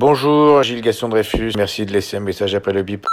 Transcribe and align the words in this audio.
Bonjour, 0.00 0.62
Gilles 0.62 0.80
Gaston 0.80 1.10
Dreyfus. 1.10 1.52
Merci 1.58 1.84
de 1.84 1.92
laisser 1.92 2.16
un 2.16 2.20
message 2.20 2.54
après 2.54 2.72
le 2.72 2.82
bip. 2.82 3.04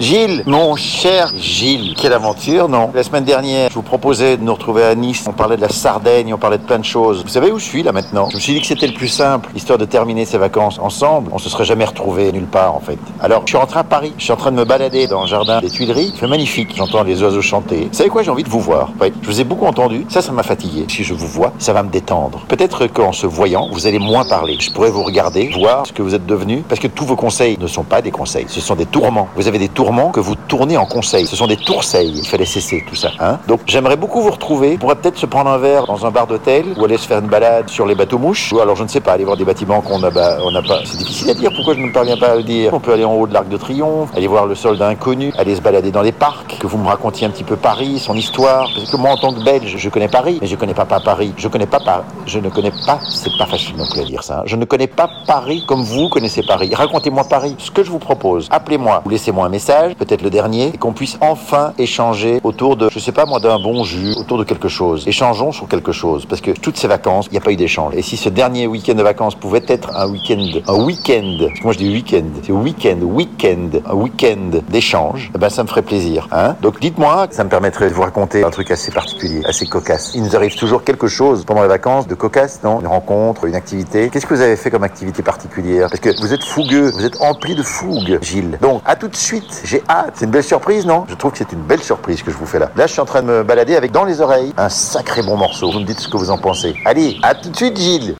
Gilles, 0.00 0.44
mon 0.46 0.76
cher 0.76 1.30
Gilles, 1.36 1.94
quelle 1.94 2.14
aventure, 2.14 2.70
non? 2.70 2.90
La 2.94 3.02
semaine 3.02 3.24
dernière, 3.24 3.68
je 3.68 3.74
vous 3.74 3.82
proposais 3.82 4.38
de 4.38 4.42
nous 4.42 4.54
retrouver 4.54 4.82
à 4.82 4.94
Nice. 4.94 5.26
On 5.28 5.32
parlait 5.32 5.56
de 5.56 5.60
la 5.60 5.68
Sardaigne, 5.68 6.32
on 6.32 6.38
parlait 6.38 6.56
de 6.56 6.62
plein 6.62 6.78
de 6.78 6.84
choses. 6.86 7.22
Vous 7.22 7.28
savez 7.28 7.52
où 7.52 7.58
je 7.58 7.64
suis 7.64 7.82
là 7.82 7.92
maintenant? 7.92 8.30
Je 8.30 8.36
me 8.36 8.40
suis 8.40 8.54
dit 8.54 8.62
que 8.62 8.66
c'était 8.66 8.86
le 8.86 8.94
plus 8.94 9.08
simple, 9.08 9.50
histoire 9.54 9.76
de 9.76 9.84
terminer 9.84 10.24
ces 10.24 10.38
vacances 10.38 10.78
ensemble. 10.78 11.30
On 11.34 11.38
se 11.38 11.50
serait 11.50 11.66
jamais 11.66 11.84
retrouvés 11.84 12.32
nulle 12.32 12.46
part 12.46 12.74
en 12.74 12.80
fait. 12.80 12.96
Alors, 13.20 13.42
je 13.44 13.50
suis 13.50 13.58
rentré 13.58 13.78
à 13.78 13.84
Paris. 13.84 14.14
Je 14.16 14.24
suis 14.24 14.32
en 14.32 14.36
train 14.36 14.50
de 14.50 14.56
me 14.56 14.64
balader 14.64 15.06
dans 15.06 15.20
le 15.20 15.26
jardin 15.26 15.60
des 15.60 15.68
Tuileries. 15.68 16.14
C'est 16.18 16.26
magnifique. 16.26 16.74
J'entends 16.74 17.02
les 17.02 17.22
oiseaux 17.22 17.42
chanter. 17.42 17.88
Vous 17.92 17.98
savez 17.98 18.08
quoi? 18.08 18.22
J'ai 18.22 18.30
envie 18.30 18.44
de 18.44 18.48
vous 18.48 18.60
voir. 18.60 18.92
Je 19.20 19.26
vous 19.26 19.40
ai 19.42 19.44
beaucoup 19.44 19.66
entendu. 19.66 20.06
Ça, 20.08 20.22
ça 20.22 20.32
m'a 20.32 20.42
fatigué. 20.42 20.86
Si 20.88 21.04
je 21.04 21.12
vous 21.12 21.28
vois, 21.28 21.52
ça 21.58 21.74
va 21.74 21.82
me 21.82 21.90
détendre. 21.90 22.46
Peut-être 22.48 22.86
qu'en 22.86 23.12
se 23.12 23.26
voyant, 23.26 23.68
vous 23.70 23.86
allez 23.86 23.98
moins 23.98 24.24
parler. 24.24 24.56
Je 24.60 24.70
pourrais 24.72 24.90
vous 24.90 25.02
regarder, 25.02 25.50
voir 25.58 25.86
ce 25.86 25.92
que 25.92 26.00
vous 26.00 26.14
êtes 26.14 26.24
devenu, 26.24 26.64
parce 26.66 26.80
que 26.80 26.88
tous 26.88 27.04
vos 27.04 27.16
conseils 27.16 27.58
ne 27.60 27.66
sont 27.66 27.84
pas 27.84 28.00
des 28.00 28.10
conseils. 28.10 28.46
Ce 28.48 28.62
sont 28.62 28.76
des 28.76 28.86
tourments. 28.86 29.28
Vous 29.36 29.46
avez 29.46 29.58
des 29.58 29.68
tourments 29.68 29.89
que 30.12 30.20
vous 30.20 30.34
tournez 30.36 30.76
en 30.76 30.86
conseil. 30.86 31.26
Ce 31.26 31.34
sont 31.36 31.46
des 31.48 31.56
tourseilles. 31.56 32.12
Il 32.22 32.26
fallait 32.26 32.44
cesser 32.46 32.84
tout 32.88 32.94
ça. 32.94 33.10
Hein 33.18 33.38
Donc 33.48 33.60
j'aimerais 33.66 33.96
beaucoup 33.96 34.20
vous 34.22 34.30
retrouver. 34.30 34.74
On 34.74 34.78
pourrait 34.78 34.94
peut-être 34.96 35.18
se 35.18 35.26
prendre 35.26 35.50
un 35.50 35.58
verre 35.58 35.86
dans 35.86 36.06
un 36.06 36.10
bar 36.10 36.26
d'hôtel 36.26 36.64
ou 36.78 36.84
aller 36.84 36.96
se 36.96 37.06
faire 37.08 37.18
une 37.18 37.26
balade 37.28 37.68
sur 37.68 37.86
les 37.86 37.94
bateaux 37.96 38.18
mouches. 38.18 38.52
Ou 38.52 38.60
alors 38.60 38.76
je 38.76 38.84
ne 38.84 38.88
sais 38.88 39.00
pas, 39.00 39.12
aller 39.12 39.24
voir 39.24 39.36
des 39.36 39.44
bâtiments 39.44 39.80
qu'on 39.80 39.98
n'a 39.98 40.10
pas. 40.10 40.38
C'est 40.84 40.98
difficile 40.98 41.30
à 41.30 41.34
dire. 41.34 41.50
Pourquoi 41.54 41.74
je 41.74 41.80
ne 41.80 41.92
parviens 41.92 42.16
pas 42.16 42.28
à 42.28 42.36
le 42.36 42.42
dire? 42.44 42.72
On 42.72 42.78
peut 42.80 42.92
aller 42.92 43.04
en 43.04 43.14
haut 43.14 43.26
de 43.26 43.34
l'Arc 43.34 43.48
de 43.48 43.56
Triomphe, 43.56 44.10
aller 44.16 44.26
voir 44.28 44.46
le 44.46 44.54
soldat 44.54 44.86
inconnu, 44.88 45.32
aller 45.36 45.56
se 45.56 45.60
balader 45.60 45.90
dans 45.90 46.02
les 46.02 46.12
parcs, 46.12 46.56
que 46.60 46.66
vous 46.68 46.78
me 46.78 46.86
racontiez 46.86 47.26
un 47.26 47.30
petit 47.30 47.44
peu 47.44 47.56
Paris, 47.56 47.98
son 47.98 48.14
histoire. 48.14 48.68
Parce 48.74 48.90
que 48.90 48.96
moi 48.96 49.10
en 49.10 49.16
tant 49.16 49.32
que 49.34 49.42
Belge, 49.42 49.74
je 49.76 49.88
connais 49.88 50.08
Paris, 50.08 50.38
mais 50.40 50.46
je 50.46 50.56
connais 50.56 50.74
pas, 50.74 50.84
pas 50.84 51.00
Paris. 51.00 51.32
Je 51.36 51.48
connais 51.48 51.66
pas 51.66 51.80
Paris. 51.80 52.04
Je 52.26 52.38
ne 52.38 52.48
connais 52.48 52.72
pas. 52.86 53.00
C'est 53.10 53.36
pas 53.38 53.46
facile 53.46 53.76
non 53.76 53.86
plus 53.90 54.00
à 54.00 54.04
dire 54.04 54.22
ça. 54.22 54.38
hein. 54.40 54.42
Je 54.46 54.56
ne 54.56 54.64
connais 54.64 54.86
pas 54.86 55.08
Paris 55.26 55.64
comme 55.66 55.82
vous 55.82 56.08
connaissez 56.08 56.42
Paris. 56.42 56.70
Racontez-moi 56.74 57.24
Paris. 57.24 57.56
Ce 57.58 57.70
que 57.70 57.82
je 57.82 57.90
vous 57.90 57.98
propose, 57.98 58.46
appelez-moi 58.50 59.02
ou 59.04 59.08
laissez-moi 59.08 59.46
un 59.46 59.48
message, 59.48 59.70
peut-être 59.88 60.22
le 60.22 60.30
dernier, 60.30 60.68
et 60.68 60.78
qu'on 60.78 60.92
puisse 60.92 61.18
enfin 61.20 61.72
échanger 61.78 62.40
autour 62.44 62.76
de, 62.76 62.88
je 62.90 62.98
sais 62.98 63.12
pas 63.12 63.26
moi, 63.26 63.40
d'un 63.40 63.58
bon 63.58 63.84
jus, 63.84 64.14
autour 64.16 64.38
de 64.38 64.44
quelque 64.44 64.68
chose. 64.68 65.06
Échangeons 65.06 65.52
sur 65.52 65.68
quelque 65.68 65.92
chose, 65.92 66.26
parce 66.26 66.40
que 66.40 66.50
toutes 66.52 66.76
ces 66.76 66.88
vacances, 66.88 67.26
il 67.28 67.32
n'y 67.32 67.38
a 67.38 67.40
pas 67.40 67.52
eu 67.52 67.56
d'échange. 67.56 67.94
Et 67.94 68.02
si 68.02 68.16
ce 68.16 68.28
dernier 68.28 68.66
week-end 68.66 68.94
de 68.94 69.02
vacances 69.02 69.34
pouvait 69.34 69.64
être 69.68 69.90
un 69.96 70.08
week-end, 70.08 70.60
un 70.68 70.82
week-end, 70.84 71.46
moi 71.62 71.72
je 71.72 71.78
dis 71.78 71.88
week-end, 71.88 72.24
c'est 72.42 72.52
week-end, 72.52 72.98
week-end, 73.02 73.70
un 73.86 73.94
week-end 73.94 74.60
d'échange, 74.68 75.30
eh 75.34 75.38
ben 75.38 75.48
ça 75.48 75.62
me 75.62 75.68
ferait 75.68 75.82
plaisir. 75.82 76.28
Hein 76.32 76.56
Donc 76.60 76.80
dites-moi, 76.80 77.28
ça 77.30 77.44
me 77.44 77.48
permettrait 77.48 77.88
de 77.88 77.94
vous 77.94 78.02
raconter 78.02 78.44
un 78.44 78.50
truc 78.50 78.70
assez 78.70 78.90
particulier, 78.92 79.42
assez 79.44 79.66
cocasse. 79.66 80.12
Il 80.14 80.22
nous 80.22 80.36
arrive 80.36 80.56
toujours 80.56 80.84
quelque 80.84 81.08
chose 81.08 81.44
pendant 81.44 81.62
les 81.62 81.68
vacances 81.68 82.06
de 82.06 82.14
cocasse, 82.14 82.60
non? 82.62 82.80
Une 82.80 82.86
rencontre, 82.86 83.44
une 83.44 83.54
activité. 83.54 84.10
Qu'est-ce 84.10 84.26
que 84.26 84.34
vous 84.34 84.40
avez 84.40 84.56
fait 84.56 84.70
comme 84.70 84.84
activité 84.84 85.22
particulière? 85.22 85.88
Parce 85.90 86.00
que 86.00 86.20
vous 86.20 86.32
êtes 86.32 86.44
fougueux, 86.44 86.90
vous 86.90 87.04
êtes 87.04 87.20
empli 87.20 87.54
de 87.54 87.62
fougue, 87.62 88.18
Gilles. 88.22 88.58
Donc 88.60 88.82
à 88.84 88.96
tout 88.96 89.08
de 89.08 89.16
suite, 89.16 89.59
j'ai 89.64 89.82
hâte. 89.88 90.14
C'est 90.14 90.24
une 90.24 90.30
belle 90.30 90.44
surprise, 90.44 90.86
non? 90.86 91.04
Je 91.08 91.14
trouve 91.14 91.32
que 91.32 91.38
c'est 91.38 91.52
une 91.52 91.62
belle 91.62 91.82
surprise 91.82 92.22
que 92.22 92.30
je 92.30 92.36
vous 92.36 92.46
fais 92.46 92.58
là. 92.58 92.70
Là, 92.76 92.86
je 92.86 92.92
suis 92.92 93.00
en 93.00 93.04
train 93.06 93.22
de 93.22 93.26
me 93.26 93.42
balader 93.42 93.76
avec 93.76 93.92
dans 93.92 94.04
les 94.04 94.20
oreilles 94.20 94.52
un 94.56 94.68
sacré 94.68 95.22
bon 95.22 95.36
morceau. 95.36 95.70
Vous 95.70 95.80
me 95.80 95.84
dites 95.84 96.00
ce 96.00 96.08
que 96.08 96.16
vous 96.16 96.30
en 96.30 96.38
pensez. 96.38 96.74
Allez, 96.84 97.16
à 97.22 97.34
tout 97.34 97.50
de 97.50 97.56
suite, 97.56 97.76
Gilles. 97.76 98.16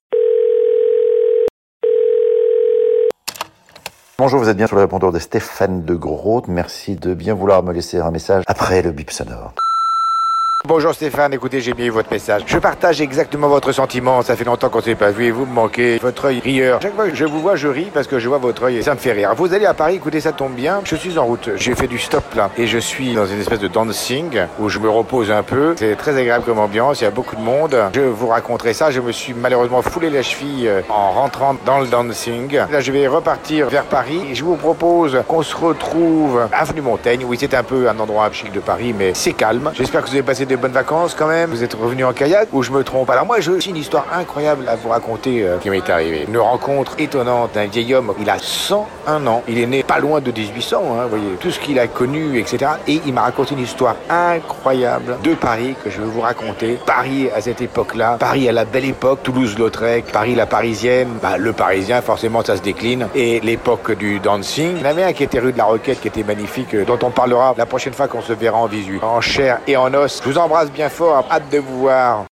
Bonjour, 4.18 4.38
vous 4.40 4.50
êtes 4.50 4.56
bien 4.56 4.66
sur 4.66 4.76
le 4.76 4.82
répondeur 4.82 5.12
de 5.12 5.18
Stéphane 5.18 5.84
de 5.84 5.94
Groot. 5.94 6.46
Merci 6.46 6.94
de 6.94 7.14
bien 7.14 7.32
vouloir 7.32 7.62
me 7.62 7.72
laisser 7.72 7.98
un 7.98 8.10
message 8.10 8.44
après 8.46 8.82
le 8.82 8.92
bip 8.92 9.10
sonore. 9.10 9.54
Bonjour 10.66 10.92
Stéphane, 10.92 11.32
écoutez, 11.32 11.62
j'ai 11.62 11.72
eu 11.74 11.88
votre 11.88 12.12
message. 12.12 12.42
Je 12.44 12.58
partage 12.58 13.00
exactement 13.00 13.48
votre 13.48 13.72
sentiment, 13.72 14.20
ça 14.20 14.36
fait 14.36 14.44
longtemps 14.44 14.68
qu'on 14.68 14.82
s'est 14.82 14.94
pas 14.94 15.10
vu 15.10 15.24
et 15.24 15.30
vous 15.30 15.46
me 15.46 15.54
manquez. 15.54 15.96
Votre 15.96 16.26
œil 16.26 16.40
rieur. 16.40 16.82
Chaque 16.82 16.94
fois 16.94 17.08
que 17.08 17.14
je 17.14 17.24
vous 17.24 17.40
vois, 17.40 17.56
je 17.56 17.66
ris 17.66 17.88
parce 17.92 18.06
que 18.06 18.18
je 18.18 18.28
vois 18.28 18.36
votre 18.36 18.64
œil 18.64 18.76
et 18.76 18.82
ça 18.82 18.92
me 18.92 18.98
fait 18.98 19.12
rire. 19.12 19.32
Vous 19.34 19.54
allez 19.54 19.64
à 19.64 19.72
Paris, 19.72 19.94
écoutez, 19.94 20.20
ça 20.20 20.32
tombe 20.32 20.52
bien. 20.52 20.82
Je 20.84 20.96
suis 20.96 21.16
en 21.16 21.24
route, 21.24 21.48
j'ai 21.56 21.74
fait 21.74 21.86
du 21.86 21.98
stop 21.98 22.34
là 22.34 22.50
et 22.58 22.66
je 22.66 22.76
suis 22.76 23.14
dans 23.14 23.24
une 23.24 23.40
espèce 23.40 23.58
de 23.58 23.68
dancing 23.68 24.38
où 24.58 24.68
je 24.68 24.78
me 24.78 24.90
repose 24.90 25.30
un 25.30 25.42
peu. 25.42 25.74
C'est 25.78 25.96
très 25.96 26.14
agréable 26.18 26.44
comme 26.44 26.58
ambiance, 26.58 27.00
il 27.00 27.04
y 27.04 27.06
a 27.06 27.10
beaucoup 27.10 27.36
de 27.36 27.40
monde. 27.40 27.74
Je 27.94 28.02
vous 28.02 28.26
raconterai 28.28 28.74
ça, 28.74 28.90
je 28.90 29.00
me 29.00 29.12
suis 29.12 29.32
malheureusement 29.32 29.80
foulé 29.80 30.10
la 30.10 30.22
cheville 30.22 30.68
euh, 30.68 30.82
en 30.90 31.12
rentrant 31.12 31.56
dans 31.64 31.78
le 31.78 31.86
dancing. 31.86 32.54
Là, 32.70 32.80
je 32.80 32.92
vais 32.92 33.06
repartir 33.06 33.70
vers 33.70 33.84
Paris 33.84 34.20
et 34.30 34.34
je 34.34 34.44
vous 34.44 34.56
propose 34.56 35.22
qu'on 35.26 35.42
se 35.42 35.56
retrouve 35.56 36.48
avenue 36.52 36.82
Montaigne. 36.82 37.24
Oui, 37.26 37.38
c'est 37.40 37.54
un 37.54 37.62
peu 37.62 37.88
un 37.88 37.98
endroit 37.98 38.30
chic 38.30 38.52
de 38.52 38.60
Paris, 38.60 38.94
mais 38.96 39.12
c'est 39.14 39.32
calme. 39.32 39.70
J'espère 39.72 40.02
que 40.02 40.08
vous 40.08 40.14
avez 40.14 40.22
passé 40.22 40.49
de 40.50 40.56
bonnes 40.56 40.72
vacances 40.72 41.14
quand 41.14 41.28
même. 41.28 41.50
Vous 41.50 41.62
êtes 41.62 41.74
revenu 41.74 42.04
en 42.04 42.12
kayak 42.12 42.48
ou 42.52 42.62
je 42.62 42.72
me 42.72 42.82
trompe? 42.82 43.08
Alors 43.10 43.24
moi, 43.24 43.40
j'ai 43.40 43.52
une 43.68 43.76
histoire 43.76 44.06
incroyable 44.12 44.68
à 44.68 44.76
vous 44.76 44.88
raconter 44.88 45.44
euh, 45.44 45.58
qui 45.58 45.70
m'est 45.70 45.88
arrivée. 45.88 46.24
Une 46.26 46.38
rencontre 46.38 46.94
étonnante 46.98 47.52
d'un 47.54 47.66
vieil 47.66 47.94
homme. 47.94 48.12
Il 48.18 48.28
a 48.28 48.38
101 48.38 49.26
ans. 49.26 49.42
Il 49.48 49.58
est 49.58 49.66
né 49.66 49.82
pas 49.82 49.98
loin 49.98 50.20
de 50.20 50.32
1800, 50.32 50.82
hein, 50.82 51.02
vous 51.04 51.08
voyez. 51.08 51.36
Tout 51.38 51.50
ce 51.50 51.60
qu'il 51.60 51.78
a 51.78 51.86
connu, 51.86 52.38
etc. 52.38 52.72
Et 52.88 53.00
il 53.06 53.14
m'a 53.14 53.22
raconté 53.22 53.54
une 53.54 53.62
histoire 53.62 53.96
incroyable 54.08 55.18
de 55.22 55.34
Paris 55.34 55.76
que 55.82 55.90
je 55.90 56.00
vais 56.00 56.06
vous 56.06 56.20
raconter. 56.20 56.78
Paris 56.84 57.30
à 57.34 57.40
cette 57.40 57.60
époque-là. 57.60 58.16
Paris 58.18 58.48
à 58.48 58.52
la 58.52 58.64
belle 58.64 58.86
époque. 58.86 59.20
Toulouse-Lautrec. 59.22 60.06
Paris 60.12 60.34
la 60.34 60.46
parisienne. 60.46 61.10
Bah, 61.22 61.38
le 61.38 61.52
parisien, 61.52 62.02
forcément, 62.02 62.42
ça 62.44 62.56
se 62.56 62.62
décline. 62.62 63.06
Et 63.14 63.40
l'époque 63.40 63.92
du 63.92 64.18
dancing. 64.18 64.76
Il 64.76 64.82
y 64.82 64.86
en 64.86 64.90
avait 64.90 65.04
un 65.04 65.12
qui 65.12 65.22
était 65.22 65.38
rue 65.38 65.52
de 65.52 65.58
la 65.58 65.64
Roquette, 65.64 66.00
qui 66.00 66.08
était 66.08 66.24
magnifique, 66.24 66.74
euh, 66.74 66.84
dont 66.84 66.98
on 67.02 67.10
parlera 67.10 67.54
la 67.56 67.66
prochaine 67.66 67.92
fois 67.92 68.08
qu'on 68.08 68.22
se 68.22 68.32
verra 68.32 68.58
en 68.58 68.66
visu. 68.66 68.98
En 69.02 69.20
chair 69.20 69.60
et 69.68 69.76
en 69.76 69.92
os. 69.94 70.20
Je 70.24 70.28
vous 70.28 70.38
embrasse 70.40 70.70
bien 70.70 70.88
fort. 70.88 71.26
Hâte 71.30 71.50
de 71.50 71.58
vous 71.58 71.80
voir. 71.80 72.26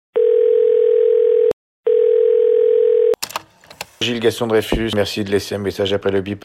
Gilles 4.00 4.20
Gaston 4.20 4.46
Dreyfus, 4.46 4.90
merci 4.94 5.24
de 5.24 5.30
laisser 5.30 5.54
un 5.54 5.58
message 5.58 5.92
après 5.92 6.10
le 6.10 6.20
bip. 6.20 6.44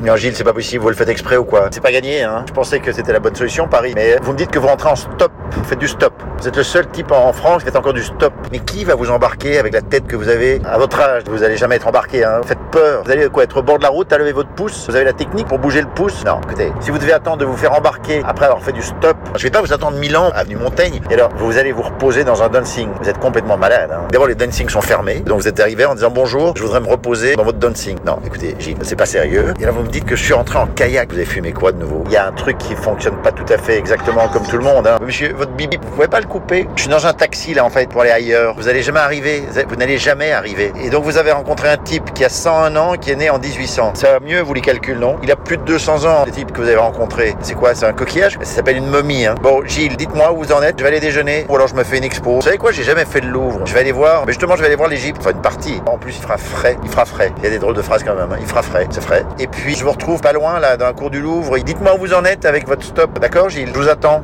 Non, 0.00 0.16
Gilles, 0.16 0.34
c'est 0.34 0.42
pas 0.42 0.54
possible, 0.54 0.82
vous 0.82 0.88
le 0.88 0.94
faites 0.94 1.10
exprès 1.10 1.36
ou 1.36 1.44
quoi 1.44 1.68
C'est 1.70 1.82
pas 1.82 1.92
gagné, 1.92 2.22
hein 2.22 2.46
Je 2.48 2.52
pensais 2.54 2.80
que 2.80 2.92
c'était 2.92 3.12
la 3.12 3.20
bonne 3.20 3.34
solution, 3.34 3.68
Paris. 3.68 3.92
Mais 3.94 4.16
vous 4.22 4.32
me 4.32 4.38
dites 4.38 4.50
que 4.50 4.58
vous 4.58 4.66
rentrez 4.66 4.88
en 4.88 4.96
stop, 4.96 5.30
vous 5.50 5.64
faites 5.64 5.78
du 5.78 5.86
stop. 5.86 6.14
Vous 6.38 6.48
êtes 6.48 6.56
le 6.56 6.62
seul 6.62 6.88
type 6.88 7.12
en 7.12 7.30
France 7.34 7.62
qui 7.62 7.70
fait 7.70 7.76
encore 7.76 7.92
du 7.92 8.02
stop. 8.02 8.32
Mais 8.50 8.58
qui 8.58 8.84
va 8.84 8.94
vous 8.94 9.10
embarquer 9.10 9.58
avec 9.58 9.74
la 9.74 9.82
tête 9.82 10.06
que 10.06 10.16
vous 10.16 10.28
avez 10.30 10.62
À 10.64 10.78
votre 10.78 10.98
âge, 10.98 11.24
vous 11.26 11.42
allez 11.42 11.58
jamais 11.58 11.76
être 11.76 11.86
embarqué, 11.86 12.24
hein 12.24 12.38
Vous 12.40 12.48
faites 12.48 12.58
peur. 12.70 13.02
Vous 13.04 13.10
allez 13.10 13.28
quoi 13.28 13.44
Être 13.44 13.58
au 13.58 13.62
bord 13.62 13.76
de 13.76 13.82
la 13.82 13.90
route, 13.90 14.10
à 14.14 14.18
lever 14.18 14.32
votre 14.32 14.48
pouce? 14.48 14.86
Vous 14.88 14.96
avez 14.96 15.04
la 15.04 15.12
technique 15.12 15.46
pour 15.46 15.58
bouger 15.58 15.82
le 15.82 15.88
pouce? 15.88 16.24
Non, 16.24 16.40
écoutez, 16.42 16.72
si 16.80 16.90
vous 16.90 16.98
devez 16.98 17.12
attendre 17.12 17.36
de 17.36 17.44
vous 17.44 17.56
faire 17.56 17.74
embarquer 17.74 18.22
après 18.26 18.46
avoir 18.46 18.62
fait 18.62 18.72
du 18.72 18.82
stop, 18.82 19.16
je 19.36 19.42
vais 19.42 19.50
pas 19.50 19.60
vous 19.60 19.74
attendre 19.74 19.98
mille 19.98 20.16
ans, 20.16 20.30
avenue 20.34 20.56
Montaigne. 20.56 21.02
Et 21.10 21.14
alors, 21.14 21.28
vous 21.36 21.58
allez 21.58 21.70
vous 21.70 21.82
reposer 21.82 22.24
dans 22.24 22.42
un 22.42 22.48
dancing. 22.48 22.88
Vous 23.02 23.10
êtes 23.10 23.18
complètement 23.18 23.58
malade, 23.58 23.90
hein 23.92 24.08
D'abord, 24.10 24.26
les 24.26 24.34
dancings 24.34 24.70
sont 24.70 24.80
fermés. 24.80 25.20
Donc 25.20 25.38
vous 25.42 25.48
êtes 25.48 25.60
arrivé 25.60 25.84
en 25.84 25.94
disant 25.94 26.10
bonjour, 26.10 26.54
je 26.56 26.62
voudrais 26.62 26.80
me 26.80 26.88
reposer 26.88 27.36
dans 27.36 27.44
votre 27.44 27.58
dancing. 27.58 27.98
Non, 28.06 28.18
écoutez, 28.26 28.56
Gilles, 28.58 28.78
c'est 28.80 28.96
pas 28.96 29.06
sérieux. 29.06 29.52
Et 29.60 29.66
là, 29.66 29.70
vous 29.70 29.81
me 29.82 29.88
dites 29.88 30.04
que 30.04 30.16
je 30.16 30.22
suis 30.24 30.32
rentré 30.34 30.58
en 30.58 30.66
kayak. 30.66 31.10
Vous 31.10 31.16
avez 31.16 31.24
fumé 31.24 31.52
quoi 31.52 31.72
de 31.72 31.78
nouveau? 31.78 32.02
Il 32.06 32.12
y 32.12 32.16
a 32.16 32.26
un 32.26 32.32
truc 32.32 32.58
qui 32.58 32.74
fonctionne 32.74 33.16
pas 33.22 33.32
tout 33.32 33.44
à 33.52 33.58
fait 33.58 33.78
exactement 33.78 34.28
comme 34.28 34.46
tout 34.46 34.56
le 34.56 34.64
monde. 34.64 34.86
Hein. 34.86 34.98
Monsieur, 35.04 35.32
votre 35.34 35.52
bibi, 35.52 35.78
vous 35.82 35.90
pouvez 35.90 36.08
pas 36.08 36.20
le 36.20 36.26
couper? 36.26 36.68
Je 36.76 36.82
suis 36.82 36.90
dans 36.90 37.06
un 37.06 37.12
taxi 37.12 37.54
là 37.54 37.64
en 37.64 37.70
fait 37.70 37.88
pour 37.88 38.02
aller 38.02 38.10
ailleurs. 38.10 38.54
Vous 38.56 38.68
allez 38.68 38.82
jamais 38.82 39.00
arriver. 39.00 39.42
Vous 39.68 39.76
n'allez 39.76 39.98
jamais 39.98 40.32
arriver. 40.32 40.72
Et 40.82 40.90
donc 40.90 41.04
vous 41.04 41.18
avez 41.18 41.32
rencontré 41.32 41.68
un 41.68 41.76
type 41.76 42.12
qui 42.14 42.24
a 42.24 42.28
101 42.28 42.76
ans, 42.76 42.94
qui 42.96 43.10
est 43.10 43.16
né 43.16 43.30
en 43.30 43.38
1800. 43.38 43.92
Ça 43.94 44.12
va 44.12 44.20
mieux, 44.20 44.40
vous 44.40 44.54
les 44.54 44.60
calculs, 44.60 44.98
non? 44.98 45.16
Il 45.22 45.30
a 45.30 45.36
plus 45.36 45.56
de 45.56 45.62
200 45.64 46.04
ans. 46.04 46.24
Le 46.26 46.32
type 46.32 46.52
que 46.52 46.60
vous 46.60 46.68
avez 46.68 46.76
rencontré, 46.76 47.34
c'est 47.40 47.54
quoi? 47.54 47.74
C'est 47.74 47.86
un 47.86 47.92
coquillage? 47.92 48.38
Ça 48.42 48.56
s'appelle 48.56 48.76
une 48.76 48.88
momie. 48.88 49.26
Hein. 49.26 49.34
Bon, 49.42 49.62
Gilles, 49.66 49.96
dites-moi 49.96 50.32
où 50.32 50.38
vous 50.38 50.52
en 50.52 50.62
êtes. 50.62 50.78
Je 50.78 50.82
vais 50.82 50.88
aller 50.88 51.00
déjeuner 51.00 51.46
ou 51.48 51.56
alors 51.56 51.68
je 51.68 51.74
me 51.74 51.84
fais 51.84 51.98
une 51.98 52.04
expo. 52.04 52.36
Vous 52.36 52.42
savez 52.42 52.58
quoi? 52.58 52.72
J'ai 52.72 52.82
jamais 52.84 53.04
fait 53.04 53.20
le 53.20 53.28
Louvre. 53.28 53.60
Je 53.64 53.72
vais 53.72 53.80
aller 53.80 53.92
voir. 53.92 54.24
Mais 54.26 54.32
justement, 54.32 54.56
je 54.56 54.60
vais 54.60 54.66
aller 54.66 54.76
voir 54.76 54.88
l'Égypte. 54.88 55.18
Enfin 55.20 55.30
une 55.30 55.40
partie. 55.42 55.80
En 55.86 55.98
plus, 55.98 56.16
il 56.16 56.22
fera 56.22 56.36
frais. 56.36 56.76
Il 56.82 56.90
fera 56.90 57.04
frais. 57.04 57.32
Il 57.38 57.44
y 57.44 57.46
a 57.46 57.50
des 57.50 57.58
drôles 57.58 57.74
de 57.74 57.82
phrases 57.82 58.02
quand 58.04 58.14
même. 58.14 58.30
hein. 58.32 58.36
Il 58.40 58.46
fera 58.46 58.62
frais. 58.62 58.86
C'est 58.90 59.02
frais. 59.02 59.24
Et 59.38 59.46
puis 59.46 59.71
je 59.74 59.84
vous 59.84 59.92
retrouve 59.92 60.20
pas 60.20 60.32
loin 60.32 60.60
là 60.60 60.76
dans 60.76 60.86
la 60.86 60.92
cour 60.92 61.10
du 61.10 61.20
Louvre. 61.20 61.58
Dites-moi 61.58 61.94
où 61.94 61.98
vous 61.98 62.14
en 62.14 62.24
êtes 62.24 62.44
avec 62.44 62.66
votre 62.66 62.84
stop. 62.84 63.18
D'accord, 63.18 63.48
Gilles? 63.48 63.70
Je 63.72 63.78
vous 63.78 63.88
attends. 63.88 64.22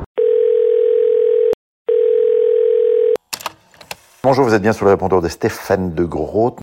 Bonjour, 4.22 4.44
vous 4.44 4.54
êtes 4.54 4.62
bien 4.62 4.72
sur 4.72 4.84
le 4.84 4.90
répondeur 4.90 5.22
de 5.22 5.28
Stéphane 5.28 5.94
de 5.94 6.04
Groot. 6.04 6.58